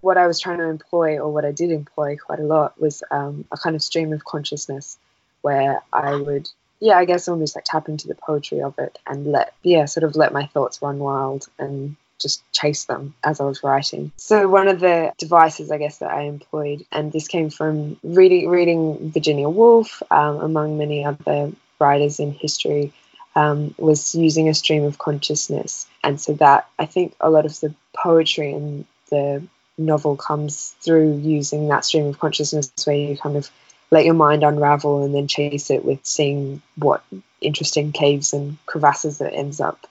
what 0.02 0.18
I 0.18 0.28
was 0.28 0.40
trying 0.40 0.60
to 0.60 0.70
employ, 0.70 1.18
or 1.20 1.32
what 1.32 1.46
I 1.46 1.52
did 1.52 1.72
employ 1.72 2.18
quite 2.18 2.40
a 2.40 2.44
lot, 2.44 2.80
was 2.80 3.04
um, 3.12 3.46
a 3.52 3.58
kind 3.58 3.76
of 3.76 3.84
stream 3.84 4.14
of 4.14 4.24
consciousness 4.24 4.98
where 5.42 5.82
I 5.92 6.16
would, 6.16 6.50
yeah, 6.80 6.98
I 6.98 7.06
guess 7.06 7.28
almost 7.28 7.56
like 7.56 7.66
tap 7.66 7.90
into 7.90 8.08
the 8.08 8.16
poetry 8.16 8.62
of 8.62 8.78
it 8.80 8.98
and 9.08 9.28
let, 9.28 9.54
yeah, 9.64 9.86
sort 9.86 10.04
of 10.04 10.16
let 10.16 10.34
my 10.34 10.46
thoughts 10.48 10.82
run 10.82 11.00
wild 11.00 11.48
and 11.58 11.96
just 12.20 12.44
chase 12.52 12.86
them 12.86 13.14
as 13.24 13.40
I 13.40 13.46
was 13.46 13.64
writing. 13.64 14.12
So 14.18 14.48
one 14.48 14.68
of 14.68 14.80
the 14.80 15.14
devices, 15.18 15.72
I 15.72 15.78
guess, 15.78 16.00
that 16.00 16.12
I 16.12 16.24
employed, 16.24 16.86
and 16.92 17.12
this 17.12 17.28
came 17.28 17.50
from 17.50 17.98
reading 18.04 18.50
reading 18.50 19.12
Virginia 19.12 19.48
Woolf, 19.50 20.04
um, 20.12 20.42
among 20.42 20.78
many 20.78 21.06
other 21.06 21.52
writers 21.80 22.20
in 22.20 22.34
history, 22.34 22.92
um, 23.36 23.74
was 23.78 24.16
using 24.16 24.50
a 24.50 24.54
stream 24.54 24.84
of 24.84 24.98
consciousness, 24.98 25.88
and 26.04 26.20
so 26.20 26.34
that 26.34 26.68
I 26.78 26.86
think 26.86 27.16
a 27.22 27.30
lot 27.30 27.46
of 27.46 27.58
the 27.62 27.74
poetry 27.96 28.52
and 28.52 28.86
the 29.10 29.42
novel 29.80 30.16
comes 30.16 30.76
through 30.82 31.18
using 31.18 31.68
that 31.70 31.86
stream 31.86 32.08
of 32.08 32.20
consciousness 32.20 32.72
where 32.86 32.96
you 32.96 33.18
kind 33.18 33.38
of 33.38 33.50
let 33.92 34.06
your 34.06 34.14
mind 34.14 34.44
unravel 34.44 35.04
and 35.04 35.16
then 35.16 35.28
chase 35.28 35.72
it 35.72 35.84
with 35.84 36.06
seeing 36.06 36.62
what 36.76 37.04
interesting 37.42 37.92
caves 37.92 38.34
and 38.34 38.58
crevasses 38.66 39.22
it 39.22 39.34
ends 39.34 39.60
up 39.60 39.88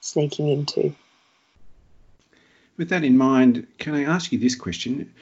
sneaking 0.00 0.48
into. 0.48 0.94
With 2.76 2.90
that 2.90 3.04
in 3.04 3.18
mind, 3.18 3.66
can 3.78 3.94
I 3.94 4.04
ask 4.04 4.32
you 4.32 4.38
this 4.38 4.54
question? 4.54 5.12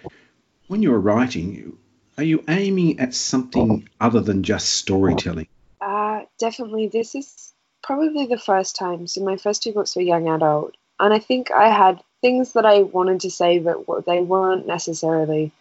When 0.69 0.83
you're 0.83 0.99
writing, 0.99 1.77
are 2.17 2.25
you 2.25 2.45
aiming 2.49 3.01
at 3.01 3.15
something 3.15 3.89
other 4.01 4.21
than 4.21 4.43
just 4.43 4.69
storytelling? 4.69 5.49
Uh, 5.81 6.23
definitely. 6.39 6.89
This 6.89 7.15
is 7.15 7.53
probably 7.83 8.27
the 8.27 8.39
first 8.39 8.77
time. 8.77 9.07
So, 9.07 9.25
my 9.25 9.37
first 9.37 9.63
two 9.63 9.73
books 9.73 9.97
were 9.97 10.03
young 10.03 10.29
adult, 10.29 10.77
and 11.01 11.13
I 11.13 11.19
think 11.19 11.51
I 11.51 11.69
had 11.69 12.01
things 12.21 12.53
that 12.53 12.67
I 12.67 12.83
wanted 12.83 13.21
to 13.21 13.31
say, 13.31 13.59
but 13.59 13.85
they 14.07 14.21
weren't 14.21 14.67
necessarily. 14.67 15.53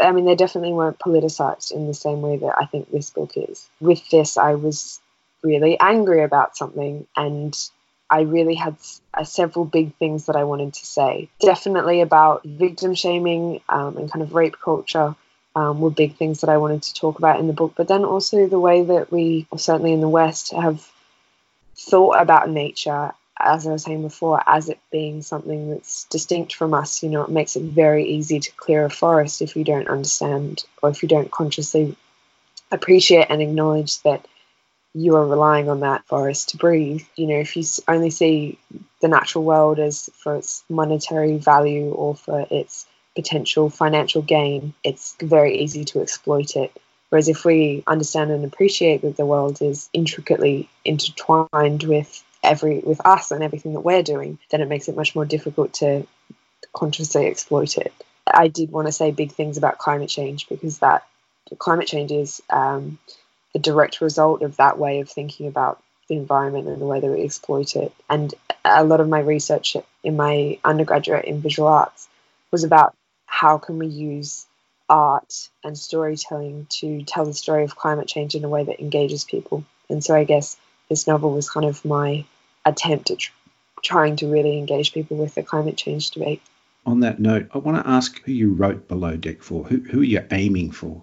I 0.00 0.12
mean, 0.12 0.24
they 0.24 0.36
definitely 0.36 0.72
weren't 0.72 0.98
politicized 0.98 1.72
in 1.72 1.86
the 1.86 1.94
same 1.94 2.22
way 2.22 2.38
that 2.38 2.54
I 2.58 2.66
think 2.66 2.90
this 2.90 3.10
book 3.10 3.32
is. 3.36 3.68
With 3.80 4.08
this, 4.10 4.38
I 4.38 4.54
was 4.54 5.00
really 5.42 5.78
angry 5.78 6.22
about 6.22 6.56
something, 6.56 7.06
and 7.16 7.56
I 8.08 8.22
really 8.22 8.54
had 8.54 8.76
uh, 9.12 9.24
several 9.24 9.64
big 9.64 9.94
things 9.96 10.26
that 10.26 10.36
I 10.36 10.44
wanted 10.44 10.74
to 10.74 10.86
say. 10.86 11.28
Definitely 11.40 12.00
about 12.00 12.44
victim 12.44 12.94
shaming 12.94 13.60
um, 13.68 13.96
and 13.96 14.10
kind 14.10 14.22
of 14.22 14.34
rape 14.34 14.56
culture. 14.62 15.14
Um, 15.54 15.82
were 15.82 15.90
big 15.90 16.16
things 16.16 16.40
that 16.40 16.48
I 16.48 16.56
wanted 16.56 16.80
to 16.84 16.94
talk 16.94 17.18
about 17.18 17.38
in 17.38 17.46
the 17.46 17.52
book, 17.52 17.74
but 17.76 17.86
then 17.86 18.06
also 18.06 18.46
the 18.46 18.58
way 18.58 18.84
that 18.84 19.12
we, 19.12 19.46
certainly 19.58 19.92
in 19.92 20.00
the 20.00 20.08
West, 20.08 20.54
have 20.54 20.90
thought 21.76 22.18
about 22.18 22.48
nature 22.48 23.12
as 23.42 23.66
I 23.66 23.72
was 23.72 23.84
saying 23.84 24.02
before, 24.02 24.42
as 24.46 24.68
it 24.68 24.78
being 24.90 25.22
something 25.22 25.70
that's 25.70 26.04
distinct 26.04 26.54
from 26.54 26.74
us, 26.74 27.02
you 27.02 27.10
know, 27.10 27.22
it 27.24 27.30
makes 27.30 27.56
it 27.56 27.62
very 27.62 28.04
easy 28.04 28.40
to 28.40 28.52
clear 28.52 28.84
a 28.84 28.90
forest 28.90 29.42
if 29.42 29.56
you 29.56 29.64
don't 29.64 29.88
understand 29.88 30.64
or 30.82 30.90
if 30.90 31.02
you 31.02 31.08
don't 31.08 31.30
consciously 31.30 31.96
appreciate 32.70 33.26
and 33.28 33.42
acknowledge 33.42 34.00
that 34.02 34.26
you 34.94 35.16
are 35.16 35.26
relying 35.26 35.68
on 35.68 35.80
that 35.80 36.06
forest 36.06 36.50
to 36.50 36.56
breathe. 36.56 37.02
You 37.16 37.26
know, 37.26 37.40
if 37.40 37.56
you 37.56 37.64
only 37.88 38.10
see 38.10 38.58
the 39.00 39.08
natural 39.08 39.44
world 39.44 39.78
as 39.78 40.10
for 40.14 40.36
its 40.36 40.64
monetary 40.68 41.38
value 41.38 41.90
or 41.90 42.14
for 42.14 42.46
its 42.50 42.86
potential 43.14 43.70
financial 43.70 44.22
gain, 44.22 44.74
it's 44.84 45.16
very 45.20 45.58
easy 45.58 45.84
to 45.86 46.00
exploit 46.00 46.56
it. 46.56 46.72
Whereas 47.08 47.28
if 47.28 47.44
we 47.44 47.82
understand 47.86 48.30
and 48.30 48.44
appreciate 48.44 49.02
that 49.02 49.16
the 49.16 49.26
world 49.26 49.60
is 49.60 49.90
intricately 49.92 50.68
intertwined 50.84 51.82
with 51.82 52.24
every 52.42 52.80
with 52.80 53.04
us 53.04 53.30
and 53.30 53.42
everything 53.42 53.74
that 53.74 53.80
we're 53.80 54.02
doing, 54.02 54.38
then 54.50 54.60
it 54.60 54.68
makes 54.68 54.88
it 54.88 54.96
much 54.96 55.14
more 55.14 55.24
difficult 55.24 55.74
to 55.74 56.06
consciously 56.72 57.26
exploit 57.26 57.76
it. 57.76 57.92
I 58.26 58.48
did 58.48 58.70
want 58.70 58.88
to 58.88 58.92
say 58.92 59.10
big 59.10 59.32
things 59.32 59.58
about 59.58 59.78
climate 59.78 60.08
change 60.08 60.48
because 60.48 60.78
that 60.78 61.06
climate 61.58 61.86
change 61.86 62.12
is 62.12 62.40
um, 62.50 62.98
the 63.52 63.58
direct 63.58 64.00
result 64.00 64.42
of 64.42 64.56
that 64.56 64.78
way 64.78 65.00
of 65.00 65.10
thinking 65.10 65.46
about 65.46 65.82
the 66.08 66.16
environment 66.16 66.68
and 66.68 66.80
the 66.80 66.86
way 66.86 67.00
that 67.00 67.10
we 67.10 67.24
exploit 67.24 67.76
it. 67.76 67.92
And 68.08 68.32
a 68.64 68.84
lot 68.84 69.00
of 69.00 69.08
my 69.08 69.20
research 69.20 69.76
in 70.02 70.16
my 70.16 70.58
undergraduate 70.64 71.24
in 71.24 71.40
visual 71.40 71.68
arts 71.68 72.08
was 72.50 72.64
about 72.64 72.94
how 73.26 73.58
can 73.58 73.78
we 73.78 73.86
use 73.86 74.46
art 74.88 75.48
and 75.64 75.76
storytelling 75.76 76.66
to 76.68 77.02
tell 77.04 77.24
the 77.24 77.34
story 77.34 77.64
of 77.64 77.76
climate 77.76 78.08
change 78.08 78.34
in 78.34 78.44
a 78.44 78.48
way 78.48 78.64
that 78.64 78.80
engages 78.80 79.24
people. 79.24 79.64
And 79.88 80.04
so 80.04 80.14
I 80.14 80.24
guess 80.24 80.56
this 80.88 81.06
novel 81.06 81.32
was 81.32 81.48
kind 81.48 81.66
of 81.66 81.84
my 81.84 82.24
attempt 82.64 83.10
at 83.10 83.18
tr- 83.18 83.32
trying 83.82 84.16
to 84.16 84.30
really 84.30 84.58
engage 84.58 84.92
people 84.92 85.16
with 85.16 85.34
the 85.34 85.42
climate 85.42 85.76
change 85.76 86.10
debate. 86.10 86.42
On 86.84 87.00
that 87.00 87.20
note, 87.20 87.48
I 87.52 87.58
want 87.58 87.82
to 87.82 87.88
ask 87.88 88.20
who 88.22 88.32
you 88.32 88.52
wrote 88.52 88.88
Below 88.88 89.16
Deck 89.16 89.42
for. 89.42 89.64
Who, 89.64 89.78
who 89.78 90.00
are 90.00 90.04
you 90.04 90.24
aiming 90.30 90.72
for? 90.72 91.02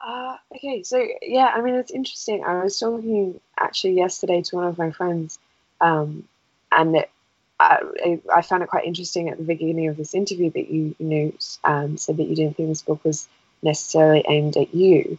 Uh, 0.00 0.36
okay, 0.54 0.82
so 0.82 1.04
yeah, 1.22 1.46
I 1.46 1.60
mean, 1.60 1.74
it's 1.76 1.92
interesting. 1.92 2.44
I 2.44 2.62
was 2.62 2.78
talking 2.78 3.40
actually 3.58 3.94
yesterday 3.94 4.42
to 4.42 4.56
one 4.56 4.66
of 4.66 4.78
my 4.78 4.90
friends, 4.90 5.38
um, 5.80 6.28
and 6.72 6.96
it, 6.96 7.10
I, 7.58 8.20
I, 8.34 8.42
found 8.42 8.62
it 8.62 8.68
quite 8.68 8.84
interesting 8.84 9.28
at 9.28 9.38
the 9.38 9.44
beginning 9.44 9.88
of 9.88 9.96
this 9.96 10.14
interview 10.14 10.50
that 10.50 10.70
you, 10.70 10.94
you 10.98 11.06
know, 11.06 11.32
um, 11.64 11.96
said 11.96 12.18
that 12.18 12.24
you 12.24 12.36
didn't 12.36 12.56
think 12.56 12.68
this 12.68 12.82
book 12.82 13.02
was 13.04 13.28
necessarily 13.62 14.24
aimed 14.28 14.56
at 14.56 14.74
you. 14.74 15.18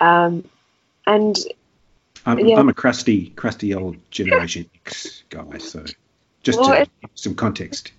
Um, 0.00 0.48
and 1.06 1.36
I'm, 2.28 2.38
yeah. 2.40 2.60
I'm 2.60 2.68
a 2.68 2.74
crusty, 2.74 3.30
crusty 3.30 3.74
old 3.74 3.96
Generation 4.10 4.68
X 4.84 5.24
guy, 5.30 5.56
so 5.56 5.82
just 6.42 6.58
well, 6.58 6.84
to 6.84 6.90
give 7.00 7.10
some 7.14 7.34
context. 7.34 7.92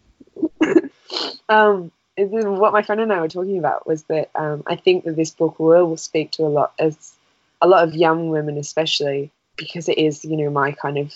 um, 1.50 1.92
what 2.16 2.72
my 2.72 2.84
friend 2.84 3.02
and 3.02 3.12
I 3.12 3.22
were 3.22 3.28
talking 3.28 3.58
about 3.58 3.88
was 3.88 4.04
that 4.04 4.30
um, 4.36 4.62
I 4.68 4.76
think 4.76 5.06
that 5.06 5.16
this 5.16 5.32
book 5.32 5.60
will 5.60 5.98
speak 5.98 6.30
to 6.34 6.44
a 6.44 6.48
lot 6.48 6.74
as 6.78 7.12
a 7.60 7.68
lot 7.68 7.88
of 7.88 7.96
young 7.96 8.30
women, 8.30 8.60
especially 8.60 9.32
because 9.58 9.90
it 9.90 9.98
is, 9.98 10.24
you 10.24 10.38
know, 10.38 10.52
my 10.52 10.74
kind 10.74 11.00
of 11.00 11.14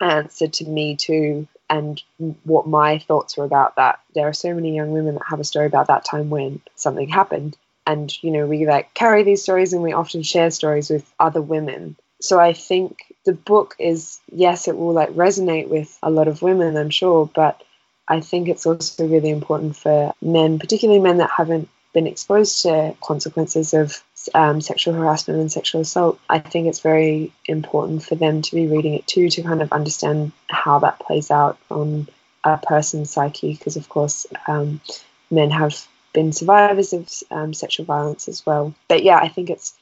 answer 0.00 0.48
to 0.48 0.64
me 0.64 0.96
too, 0.96 1.46
and 1.68 2.02
what 2.44 2.66
my 2.66 2.98
thoughts 2.98 3.36
were 3.36 3.44
about 3.44 3.76
that. 3.76 4.00
There 4.14 4.26
are 4.26 4.32
so 4.32 4.54
many 4.54 4.74
young 4.74 4.92
women 4.92 5.16
that 5.16 5.26
have 5.28 5.40
a 5.40 5.44
story 5.44 5.66
about 5.66 5.88
that 5.88 6.06
time 6.06 6.30
when 6.30 6.62
something 6.76 7.10
happened, 7.10 7.58
and 7.86 8.10
you 8.22 8.30
know, 8.30 8.46
we 8.46 8.66
like 8.66 8.94
carry 8.94 9.22
these 9.22 9.42
stories, 9.42 9.74
and 9.74 9.82
we 9.82 9.92
often 9.92 10.22
share 10.22 10.50
stories 10.50 10.88
with 10.88 11.04
other 11.20 11.42
women 11.42 11.96
so 12.20 12.38
I 12.38 12.52
think 12.52 13.14
the 13.24 13.32
book 13.32 13.76
is 13.78 14.20
yes, 14.32 14.68
it 14.68 14.76
will 14.76 14.92
like 14.92 15.10
resonate 15.10 15.68
with 15.68 15.98
a 16.02 16.10
lot 16.10 16.28
of 16.28 16.42
women, 16.42 16.76
I'm 16.76 16.90
sure, 16.90 17.30
but 17.32 17.62
I 18.08 18.20
think 18.20 18.48
it's 18.48 18.66
also 18.66 19.06
really 19.06 19.30
important 19.30 19.76
for 19.76 20.12
men, 20.22 20.58
particularly 20.58 21.00
men 21.00 21.18
that 21.18 21.30
haven't 21.30 21.68
been 21.92 22.06
exposed 22.06 22.62
to 22.62 22.94
consequences 23.02 23.74
of 23.74 24.02
um, 24.34 24.60
sexual 24.60 24.94
harassment 24.94 25.40
and 25.40 25.52
sexual 25.52 25.80
assault. 25.80 26.18
I 26.28 26.38
think 26.38 26.66
it's 26.66 26.80
very 26.80 27.32
important 27.46 28.02
for 28.02 28.14
them 28.14 28.42
to 28.42 28.54
be 28.54 28.66
reading 28.66 28.94
it 28.94 29.06
too 29.06 29.28
to 29.30 29.42
kind 29.42 29.62
of 29.62 29.72
understand 29.72 30.32
how 30.48 30.78
that 30.80 31.00
plays 31.00 31.30
out 31.30 31.58
on 31.70 32.08
a 32.44 32.58
person's 32.58 33.10
psyche, 33.10 33.54
because 33.54 33.76
of 33.76 33.88
course, 33.88 34.26
um, 34.46 34.80
men 35.30 35.50
have 35.50 35.86
been 36.12 36.32
survivors 36.32 36.92
of 36.92 37.08
um, 37.30 37.52
sexual 37.52 37.86
violence 37.86 38.28
as 38.28 38.44
well. 38.46 38.74
But 38.88 39.02
yeah, 39.02 39.18
I 39.18 39.28
think 39.28 39.50
it's 39.50 39.74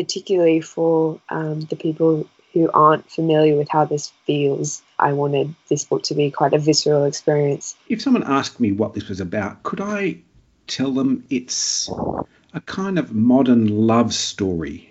particularly 0.00 0.62
for 0.62 1.20
um, 1.28 1.60
the 1.60 1.76
people 1.76 2.26
who 2.54 2.70
aren't 2.72 3.10
familiar 3.10 3.54
with 3.54 3.68
how 3.68 3.84
this 3.84 4.10
feels, 4.24 4.80
I 4.98 5.12
wanted 5.12 5.54
this 5.68 5.84
book 5.84 6.04
to 6.04 6.14
be 6.14 6.30
quite 6.30 6.54
a 6.54 6.58
visceral 6.58 7.04
experience. 7.04 7.76
If 7.86 8.00
someone 8.00 8.24
asked 8.24 8.58
me 8.60 8.72
what 8.72 8.94
this 8.94 9.10
was 9.10 9.20
about, 9.20 9.62
could 9.62 9.82
I 9.82 10.20
tell 10.66 10.92
them 10.92 11.26
it's 11.28 11.90
a 12.54 12.62
kind 12.62 12.98
of 12.98 13.12
modern 13.12 13.68
love 13.86 14.14
story, 14.14 14.88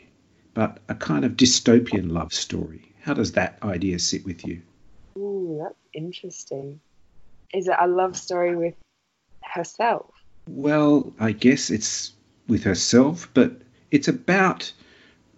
but 0.53 0.77
a 0.87 0.93
kind 0.93 1.25
of 1.25 1.31
dystopian 1.31 2.11
love 2.11 2.31
story? 2.31 2.91
How 3.01 3.15
does 3.15 3.31
that 3.31 3.57
idea 3.63 3.97
sit 3.97 4.23
with 4.25 4.45
you? 4.45 4.61
Ooh, 5.17 5.59
that's 5.63 5.79
interesting. 5.91 6.79
Is 7.51 7.67
it 7.67 7.75
a 7.79 7.87
love 7.87 8.15
story 8.15 8.55
with 8.55 8.75
herself? 9.43 10.11
Well, 10.47 11.13
I 11.19 11.31
guess 11.31 11.71
it's 11.71 12.11
with 12.47 12.63
herself, 12.63 13.27
but 13.33 13.53
it's 13.89 14.07
about 14.07 14.71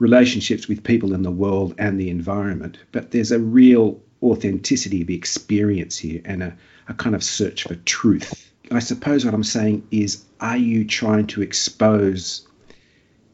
relationships 0.01 0.67
with 0.67 0.84
people 0.84 1.13
in 1.13 1.22
the 1.22 1.31
world 1.31 1.75
and 1.77 2.00
the 2.00 2.10
environment, 2.10 2.77
but 2.91 3.12
there's 3.12 3.31
a 3.31 3.39
real 3.39 4.01
authenticity 4.24 5.01
of 5.03 5.10
experience 5.10 5.98
here 5.98 6.22
and 6.25 6.41
a, 6.41 6.58
a 6.88 6.93
kind 6.96 7.15
of 7.15 7.24
search 7.24 7.63
for 7.63 7.75
truth. 7.75 8.51
I 8.72 8.79
suppose 8.79 9.24
what 9.24 9.34
I'm 9.34 9.43
saying 9.43 9.88
is, 9.91 10.25
are 10.39 10.58
you 10.58 10.86
trying 10.86 11.27
to 11.27 11.41
expose 11.41 12.48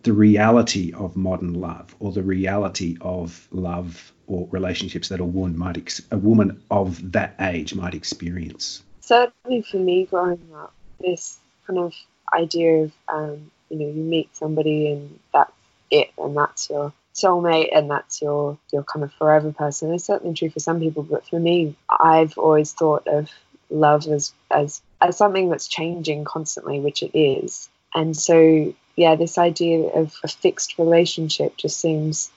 the 0.03 0.13
reality 0.13 0.93
of 0.93 1.15
modern 1.15 1.53
love 1.53 1.95
or 1.99 2.11
the 2.11 2.23
reality 2.23 2.97
of 3.01 3.47
love 3.51 4.13
or 4.27 4.47
relationships 4.51 5.09
that 5.09 5.19
a 5.19 5.25
woman 5.25 5.57
might 5.57 5.77
ex- 5.77 6.01
a 6.11 6.17
woman 6.17 6.61
of 6.69 7.11
that 7.11 7.35
age 7.39 7.73
might 7.75 7.93
experience. 7.93 8.83
Certainly, 9.01 9.63
for 9.63 9.77
me, 9.77 10.05
growing 10.05 10.49
up, 10.55 10.73
this 10.99 11.39
kind 11.65 11.79
of 11.79 11.93
idea 12.33 12.83
of 12.83 12.91
um, 13.07 13.51
you 13.69 13.79
know 13.79 13.87
you 13.87 14.01
meet 14.01 14.35
somebody 14.35 14.91
and 14.91 15.19
that's 15.33 15.51
it 15.91 16.11
and 16.17 16.35
that's 16.35 16.69
your 16.69 16.93
soulmate 17.13 17.75
and 17.75 17.89
that's 17.89 18.21
your 18.21 18.57
your 18.71 18.83
kind 18.83 19.03
of 19.03 19.13
forever 19.13 19.51
person. 19.51 19.93
It's 19.93 20.05
certainly 20.05 20.35
true 20.35 20.49
for 20.49 20.59
some 20.59 20.79
people 20.79 21.03
but 21.03 21.27
for 21.27 21.39
me 21.39 21.75
i've 21.89 22.37
always 22.37 22.73
thought 22.73 23.07
of 23.07 23.29
love 23.69 24.07
as 24.07 24.33
as 24.51 24.81
as 25.01 25.17
something 25.17 25.49
that's 25.49 25.67
changing 25.67 26.23
constantly 26.23 26.79
which 26.79 27.03
it 27.03 27.17
is. 27.17 27.69
And 27.93 28.15
so 28.15 28.73
yeah 28.95 29.15
this 29.15 29.37
idea 29.37 29.87
of 29.87 30.15
a 30.23 30.27
fixed 30.27 30.77
relationship 30.77 31.57
just 31.57 31.79
seems 31.79 32.31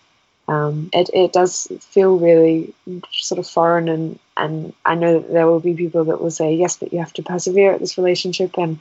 um, 0.49 0.90
it, 0.92 1.11
it 1.14 1.33
does 1.33 1.69
feel 1.80 2.19
really 2.19 2.75
sort 3.12 3.38
of 3.38 3.47
foreign 3.47 3.88
and 3.88 4.19
and 4.37 4.73
I 4.85 4.97
know 4.97 5.21
that 5.21 5.33
there 5.33 5.47
will 5.47 5.61
be 5.61 5.75
people 5.75 6.04
that 6.04 6.21
will 6.21 6.30
say 6.30 6.54
yes 6.54 6.76
but 6.76 6.92
you 6.92 6.99
have 6.99 7.12
to 7.14 7.23
persevere 7.23 7.73
at 7.73 7.80
this 7.80 7.99
relationship 7.99 8.59
and 8.59 8.80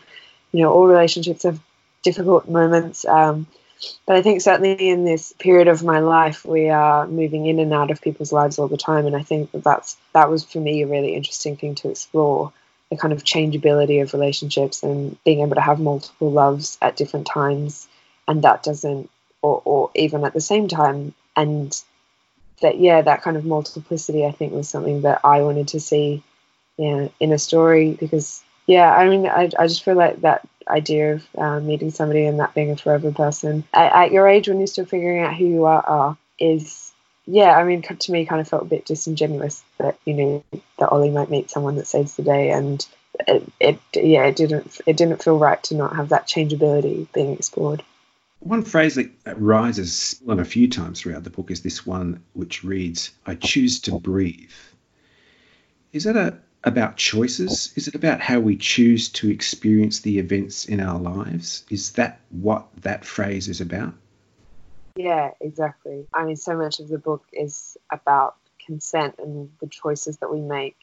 you 0.52 0.64
know 0.64 0.72
all 0.72 0.88
relationships 0.88 1.44
have 1.44 1.60
difficult 2.02 2.50
moments 2.50 3.06
um, 3.06 3.46
but 4.06 4.16
I 4.16 4.22
think 4.22 4.42
certainly 4.42 4.90
in 4.90 5.06
this 5.06 5.34
period 5.34 5.68
of 5.68 5.84
my 5.84 6.00
life, 6.00 6.46
we 6.46 6.70
are 6.70 7.08
moving 7.08 7.46
in 7.46 7.60
and 7.60 7.74
out 7.74 7.92
of 7.92 8.02
people's 8.02 8.34
lives 8.34 8.60
all 8.60 8.68
the 8.68 8.78
time, 8.78 9.06
and 9.06 9.16
I 9.16 9.24
think 9.24 9.52
that 9.52 9.64
that's 9.64 9.98
that 10.14 10.30
was 10.30 10.44
for 10.44 10.60
me 10.60 10.82
a 10.82 10.88
really 10.88 11.16
interesting 11.16 11.56
thing 11.56 11.76
to 11.76 11.90
explore 11.90 12.52
the 12.90 12.98
kind 12.98 13.14
of 13.14 13.24
changeability 13.24 14.00
of 14.00 14.14
relationships 14.14 14.84
and 14.84 15.22
being 15.24 15.42
able 15.42 15.56
to 15.56 15.62
have 15.62 15.80
multiple 15.80 16.32
loves 16.32 16.78
at 16.82 16.98
different 16.98 17.28
times, 17.28 17.88
and 18.28 18.42
that 18.42 18.64
doesn't, 18.64 19.10
or, 19.42 19.62
or 19.64 19.92
even 19.96 20.26
at 20.26 20.34
the 20.34 20.42
same 20.42 20.68
time, 20.68 21.14
and 21.36 21.80
that 22.62 22.80
yeah, 22.80 23.02
that 23.02 23.22
kind 23.22 23.38
of 23.38 23.46
multiplicity 23.46 24.26
I 24.26 24.32
think 24.32 24.54
was 24.54 24.68
something 24.68 25.02
that 25.02 25.22
I 25.24 25.42
wanted 25.42 25.70
to 25.70 25.80
see, 25.80 26.24
yeah, 26.78 27.08
in 27.20 27.32
a 27.32 27.40
story. 27.40 27.92
Because 27.92 28.44
yeah, 28.68 28.94
I 28.94 29.08
mean 29.08 29.26
I 29.28 29.50
I 29.58 29.68
just 29.68 29.84
feel 29.84 29.96
like 29.96 30.22
that 30.22 30.46
idea 30.70 31.16
of 31.16 31.28
uh, 31.38 31.60
meeting 31.60 31.92
somebody 31.92 32.26
and 32.26 32.40
that 32.40 32.54
being 32.54 32.72
a 32.72 32.78
forever 32.78 33.12
person. 33.12 33.64
At, 33.74 33.94
at, 33.94 34.12
your 34.12 34.28
age 34.28 34.48
when 34.48 34.60
you're 34.60 34.68
still 34.68 34.86
figuring 34.86 35.24
out 35.24 35.36
who 35.36 35.46
you 35.46 35.66
are, 35.66 35.86
are 35.86 36.18
is 36.40 36.92
yeah 37.26 37.56
i 37.58 37.64
mean 37.64 37.82
to 37.82 38.12
me 38.12 38.26
kind 38.26 38.42
of 38.42 38.48
felt 38.48 38.64
a 38.64 38.66
bit 38.66 38.86
disingenuous 38.86 39.62
that 39.78 40.00
you 40.06 40.14
know 40.14 40.44
that 40.80 40.90
ollie 40.90 41.12
might 41.12 41.30
meet 41.30 41.52
someone 41.52 41.76
that 41.76 41.86
saves 41.86 42.16
the 42.16 42.24
day. 42.24 42.52
And 42.52 42.86
it, 43.28 43.52
it 43.60 43.80
yeah 43.96 44.26
it 44.26 44.36
didn't 44.36 44.80
it 44.86 44.98
didn't 44.98 45.24
feel 45.24 45.38
right 45.38 45.62
to 45.64 45.76
not 45.76 45.96
have 45.96 46.10
that 46.10 46.28
changeability 46.28 47.08
being 47.14 47.34
explored. 47.34 47.84
One 48.40 48.64
phrase 48.64 48.96
that 48.96 49.10
rises 49.40 50.22
on 50.28 50.40
a 50.40 50.46
few 50.46 50.70
times 50.70 51.02
throughout 51.02 51.26
the 51.26 51.30
book 51.30 51.52
is 51.52 51.62
this 51.62 51.86
one 51.86 52.24
which 52.34 52.64
reads 52.64 53.12
i 53.26 53.36
choose 53.36 53.82
to 53.82 54.00
breathe. 54.00 54.52
Is 55.92 56.06
that 56.06 56.16
a 56.16 56.38
about 56.64 56.98
choices? 56.98 57.74
Is 57.76 57.88
it 57.88 57.96
about 57.96 58.20
how 58.20 58.40
we 58.40 58.58
choose 58.58 59.10
to 59.10 59.30
experience 59.30 60.02
the 60.02 60.20
events 60.20 60.66
in 60.66 60.80
our 60.80 61.00
lives? 61.00 61.66
Is 61.70 61.94
that 61.94 62.20
what 62.30 62.68
that 62.82 63.06
phrase 63.06 63.48
is 63.48 63.62
about? 63.62 63.94
Yeah, 64.96 65.32
exactly. 65.40 66.08
I 66.14 66.26
mean, 66.26 66.36
so 66.36 66.58
much 66.58 66.80
of 66.80 66.90
the 66.90 66.98
book 66.98 67.24
is 67.32 67.78
about 67.90 68.36
consent 68.66 69.16
and 69.20 69.52
the 69.62 69.68
choices 69.68 70.18
that 70.18 70.32
we 70.32 70.42
make 70.42 70.78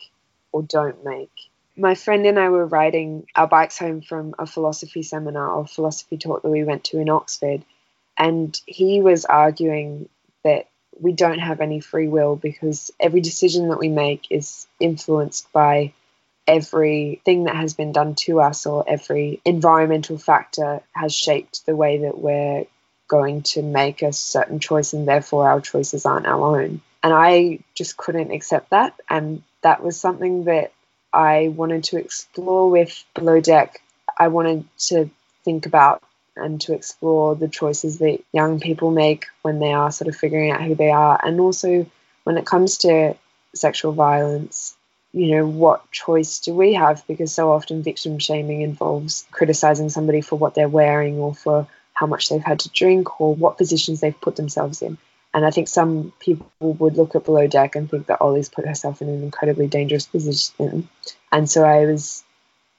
or 0.52 0.62
don't 0.62 1.04
make. 1.04 1.32
My 1.76 1.94
friend 1.94 2.24
and 2.24 2.38
I 2.38 2.48
were 2.48 2.64
riding 2.64 3.26
our 3.34 3.46
bikes 3.46 3.78
home 3.78 4.00
from 4.00 4.34
a 4.38 4.46
philosophy 4.46 5.02
seminar 5.02 5.50
or 5.50 5.66
philosophy 5.66 6.16
talk 6.16 6.42
that 6.42 6.50
we 6.50 6.64
went 6.64 6.84
to 6.84 6.98
in 6.98 7.10
Oxford, 7.10 7.64
and 8.16 8.58
he 8.64 9.02
was 9.02 9.26
arguing 9.26 10.08
that 10.42 10.68
we 11.00 11.12
don't 11.12 11.38
have 11.38 11.60
any 11.60 11.80
free 11.80 12.08
will 12.08 12.36
because 12.36 12.90
every 12.98 13.20
decision 13.20 13.68
that 13.68 13.78
we 13.78 13.88
make 13.88 14.26
is 14.30 14.66
influenced 14.80 15.52
by 15.52 15.92
everything 16.46 17.44
that 17.44 17.56
has 17.56 17.74
been 17.74 17.92
done 17.92 18.14
to 18.14 18.40
us 18.40 18.66
or 18.66 18.84
every 18.86 19.40
environmental 19.44 20.16
factor 20.16 20.80
has 20.92 21.12
shaped 21.12 21.66
the 21.66 21.74
way 21.74 21.98
that 21.98 22.18
we're 22.18 22.66
going 23.08 23.42
to 23.42 23.62
make 23.62 24.02
a 24.02 24.12
certain 24.12 24.58
choice 24.58 24.92
and 24.92 25.06
therefore 25.06 25.48
our 25.48 25.60
choices 25.60 26.06
aren't 26.06 26.26
our 26.26 26.60
own. 26.60 26.80
And 27.02 27.12
I 27.12 27.60
just 27.74 27.96
couldn't 27.96 28.32
accept 28.32 28.70
that. 28.70 28.94
And 29.08 29.42
that 29.62 29.82
was 29.82 29.98
something 29.98 30.44
that 30.44 30.72
I 31.12 31.48
wanted 31.48 31.84
to 31.84 31.98
explore 31.98 32.70
with 32.70 33.04
Below 33.14 33.40
Deck. 33.40 33.80
I 34.18 34.28
wanted 34.28 34.64
to 34.88 35.10
think 35.44 35.66
about 35.66 36.02
and 36.36 36.60
to 36.62 36.74
explore 36.74 37.34
the 37.34 37.48
choices 37.48 37.98
that 37.98 38.22
young 38.32 38.60
people 38.60 38.90
make 38.90 39.26
when 39.42 39.58
they 39.58 39.72
are 39.72 39.90
sort 39.90 40.08
of 40.08 40.16
figuring 40.16 40.50
out 40.50 40.62
who 40.62 40.74
they 40.74 40.90
are. 40.90 41.18
And 41.22 41.40
also, 41.40 41.86
when 42.24 42.36
it 42.36 42.46
comes 42.46 42.78
to 42.78 43.14
sexual 43.54 43.92
violence, 43.92 44.76
you 45.12 45.36
know, 45.36 45.46
what 45.46 45.90
choice 45.90 46.40
do 46.40 46.52
we 46.52 46.74
have? 46.74 47.06
Because 47.06 47.32
so 47.32 47.50
often 47.50 47.82
victim 47.82 48.18
shaming 48.18 48.60
involves 48.60 49.26
criticizing 49.30 49.88
somebody 49.88 50.20
for 50.20 50.36
what 50.36 50.54
they're 50.54 50.68
wearing 50.68 51.18
or 51.18 51.34
for 51.34 51.66
how 51.94 52.06
much 52.06 52.28
they've 52.28 52.42
had 52.42 52.60
to 52.60 52.70
drink 52.70 53.20
or 53.20 53.34
what 53.34 53.56
positions 53.56 54.00
they've 54.00 54.20
put 54.20 54.36
themselves 54.36 54.82
in. 54.82 54.98
And 55.32 55.44
I 55.44 55.50
think 55.50 55.68
some 55.68 56.12
people 56.20 56.50
would 56.60 56.96
look 56.96 57.14
at 57.14 57.24
Below 57.24 57.46
Deck 57.46 57.76
and 57.76 57.90
think 57.90 58.06
that 58.06 58.20
Ollie's 58.20 58.48
put 58.48 58.66
herself 58.66 59.02
in 59.02 59.08
an 59.08 59.22
incredibly 59.22 59.66
dangerous 59.66 60.06
position. 60.06 60.88
And 61.32 61.48
so 61.50 61.64
I 61.64 61.86
was 61.86 62.24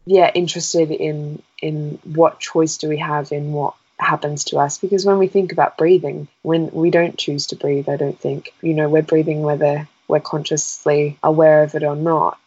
yeah 0.07 0.31
interested 0.33 0.89
in 0.89 1.41
in 1.61 1.99
what 2.03 2.39
choice 2.39 2.77
do 2.77 2.87
we 2.87 2.97
have 2.97 3.31
in 3.31 3.51
what 3.51 3.75
happens 3.99 4.45
to 4.45 4.57
us? 4.57 4.77
Because 4.77 5.05
when 5.05 5.17
we 5.17 5.27
think 5.27 5.51
about 5.51 5.77
breathing 5.77 6.27
when 6.41 6.71
we 6.71 6.91
don't 6.91 7.17
choose 7.17 7.47
to 7.47 7.55
breathe 7.55 7.89
i 7.89 7.97
don't 7.97 8.19
think 8.19 8.53
you 8.61 8.73
know 8.73 8.89
we're 8.89 9.01
breathing 9.01 9.41
whether 9.41 9.87
we're 10.07 10.19
consciously 10.19 11.17
aware 11.21 11.63
of 11.63 11.75
it 11.75 11.83
or 11.83 11.95
not. 11.95 12.39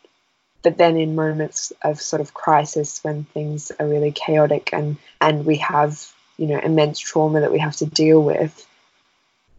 But 0.62 0.78
then 0.78 0.96
in 0.96 1.14
moments 1.14 1.72
of 1.82 2.00
sort 2.00 2.20
of 2.22 2.34
crisis 2.34 3.02
when 3.02 3.24
things 3.24 3.70
are 3.78 3.86
really 3.86 4.12
chaotic 4.12 4.70
and 4.72 4.96
and 5.20 5.44
we 5.44 5.56
have 5.58 6.10
you 6.38 6.46
know 6.46 6.58
immense 6.58 6.98
trauma 6.98 7.40
that 7.40 7.52
we 7.52 7.58
have 7.58 7.76
to 7.76 7.86
deal 7.86 8.22
with 8.22 8.66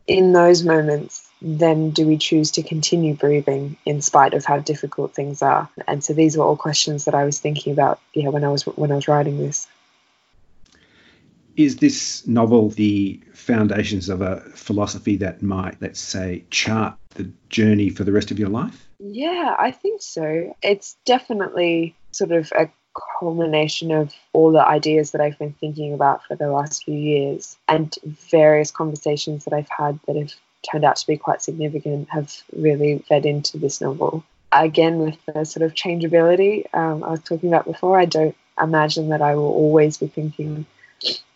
in 0.08 0.34
those 0.34 0.64
moments 0.64 1.30
then 1.42 1.90
do 1.90 2.06
we 2.06 2.18
choose 2.18 2.52
to 2.52 2.64
continue 2.64 3.16
breathing 3.16 3.78
in 3.86 4.02
spite 4.02 4.34
of 4.34 4.46
how 4.46 4.60
difficult 4.60 5.14
things 5.14 5.42
are? 5.42 5.70
And 5.88 6.04
so 6.04 6.14
these 6.14 6.38
were 6.38 6.44
all 6.44 6.58
questions 6.58 7.06
that 7.06 7.16
I 7.16 7.26
was 7.26 7.40
thinking 7.40 7.74
about, 7.74 8.00
yeah, 8.14 8.30
when 8.30 8.44
I 8.44 8.50
was 8.50 8.64
when 8.64 8.92
I 8.92 8.96
was 8.96 9.08
writing 9.08 9.38
this. 9.38 9.68
Is 11.58 11.78
this 11.78 12.26
novel 12.28 12.70
the 12.70 13.22
foundations 13.34 14.08
of 14.08 14.22
a 14.22 14.40
philosophy 14.56 15.18
that 15.18 15.42
might, 15.42 15.82
let's 15.82 16.00
say, 16.00 16.46
chart 16.50 16.96
the 17.16 17.30
journey 17.50 17.90
for 17.90 18.04
the 18.04 18.12
rest 18.12 18.32
of 18.32 18.40
your 18.40 18.50
life? 18.50 18.88
Yeah, 19.00 19.56
I 19.60 19.72
think 19.72 20.02
so. 20.02 20.56
It's 20.62 20.96
definitely 21.06 21.96
sort 22.12 22.32
of 22.32 22.52
a 22.56 22.70
culmination 23.20 23.92
of 23.92 24.14
all 24.34 24.52
the 24.52 24.66
ideas 24.66 25.12
that 25.12 25.22
I've 25.22 25.40
been 25.40 25.54
thinking 25.54 25.94
about 25.94 26.24
for 26.26 26.36
the 26.36 26.50
last 26.50 26.84
few 26.84 26.94
years 26.94 27.58
and 27.68 27.96
various 28.04 28.72
conversations 28.72 29.46
that 29.46 29.54
I've 29.54 29.70
had 29.70 30.00
that 30.08 30.16
have 30.16 30.34
turned 30.70 30.86
out 30.86 30.96
to 30.98 31.08
be 31.08 31.18
quite 31.18 31.42
significant 31.42 32.10
have 32.10 32.44
really 32.56 33.00
fed 33.08 33.26
into 33.26 33.58
this 33.58 33.82
novel. 33.82 34.24
Again, 34.52 35.00
with 35.00 35.18
the 35.26 35.46
sort 35.46 35.64
of 35.64 35.76
changeability 35.76 36.66
um, 36.74 37.04
I 37.04 37.12
was 37.12 37.22
talking 37.22 37.50
about 37.50 37.66
before, 37.66 38.00
I 38.00 38.06
don't 38.06 38.36
imagine 38.62 39.10
that 39.10 39.22
I 39.22 39.36
will 39.36 39.52
always 39.52 39.98
be 39.98 40.08
thinking 40.08 40.66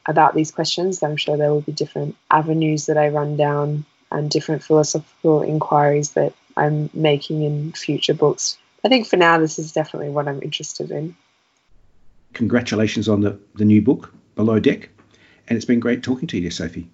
about 0.05 0.35
these 0.35 0.51
questions. 0.51 1.01
I'm 1.01 1.17
sure 1.17 1.37
there 1.37 1.51
will 1.51 1.61
be 1.61 1.71
different 1.71 2.15
avenues 2.29 2.85
that 2.85 2.97
I 2.97 3.09
run 3.09 3.37
down 3.37 3.85
and 4.11 4.29
different 4.29 4.63
philosophical 4.63 5.41
inquiries 5.41 6.11
that 6.11 6.33
I'm 6.57 6.89
making 6.93 7.41
in 7.41 7.71
future 7.71 8.13
books. 8.13 8.57
I 8.83 8.89
think 8.89 9.07
for 9.07 9.17
now, 9.17 9.39
this 9.39 9.57
is 9.57 9.71
definitely 9.71 10.09
what 10.09 10.27
I'm 10.27 10.43
interested 10.43 10.91
in. 10.91 11.15
Congratulations 12.33 13.09
on 13.09 13.21
the, 13.21 13.39
the 13.55 13.65
new 13.65 13.81
book, 13.81 14.13
Below 14.35 14.59
Deck. 14.59 14.89
And 15.47 15.55
it's 15.55 15.65
been 15.65 15.79
great 15.79 16.03
talking 16.03 16.27
to 16.27 16.39
you, 16.39 16.51
Sophie. 16.51 16.89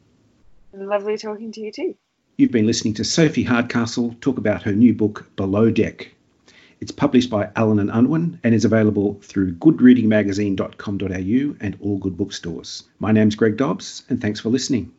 Lovely 0.73 1.17
talking 1.17 1.51
to 1.51 1.59
you 1.59 1.71
too. 1.71 1.95
You've 2.37 2.51
been 2.51 2.65
listening 2.65 2.93
to 2.95 3.03
Sophie 3.03 3.43
Hardcastle 3.43 4.15
talk 4.21 4.37
about 4.37 4.63
her 4.63 4.71
new 4.71 4.93
book, 4.93 5.29
Below 5.35 5.69
Deck. 5.69 6.13
It's 6.79 6.91
published 6.91 7.29
by 7.29 7.49
Allen 7.55 7.79
and 7.79 7.91
Unwin 7.91 8.39
and 8.43 8.55
is 8.55 8.65
available 8.65 9.19
through 9.21 9.53
goodreadingmagazine.com.au 9.53 11.55
and 11.59 11.77
all 11.81 11.97
good 11.97 12.17
bookstores. 12.17 12.83
My 12.99 13.11
name's 13.11 13.35
Greg 13.35 13.57
Dobbs, 13.57 14.03
and 14.09 14.21
thanks 14.21 14.39
for 14.39 14.49
listening. 14.49 14.91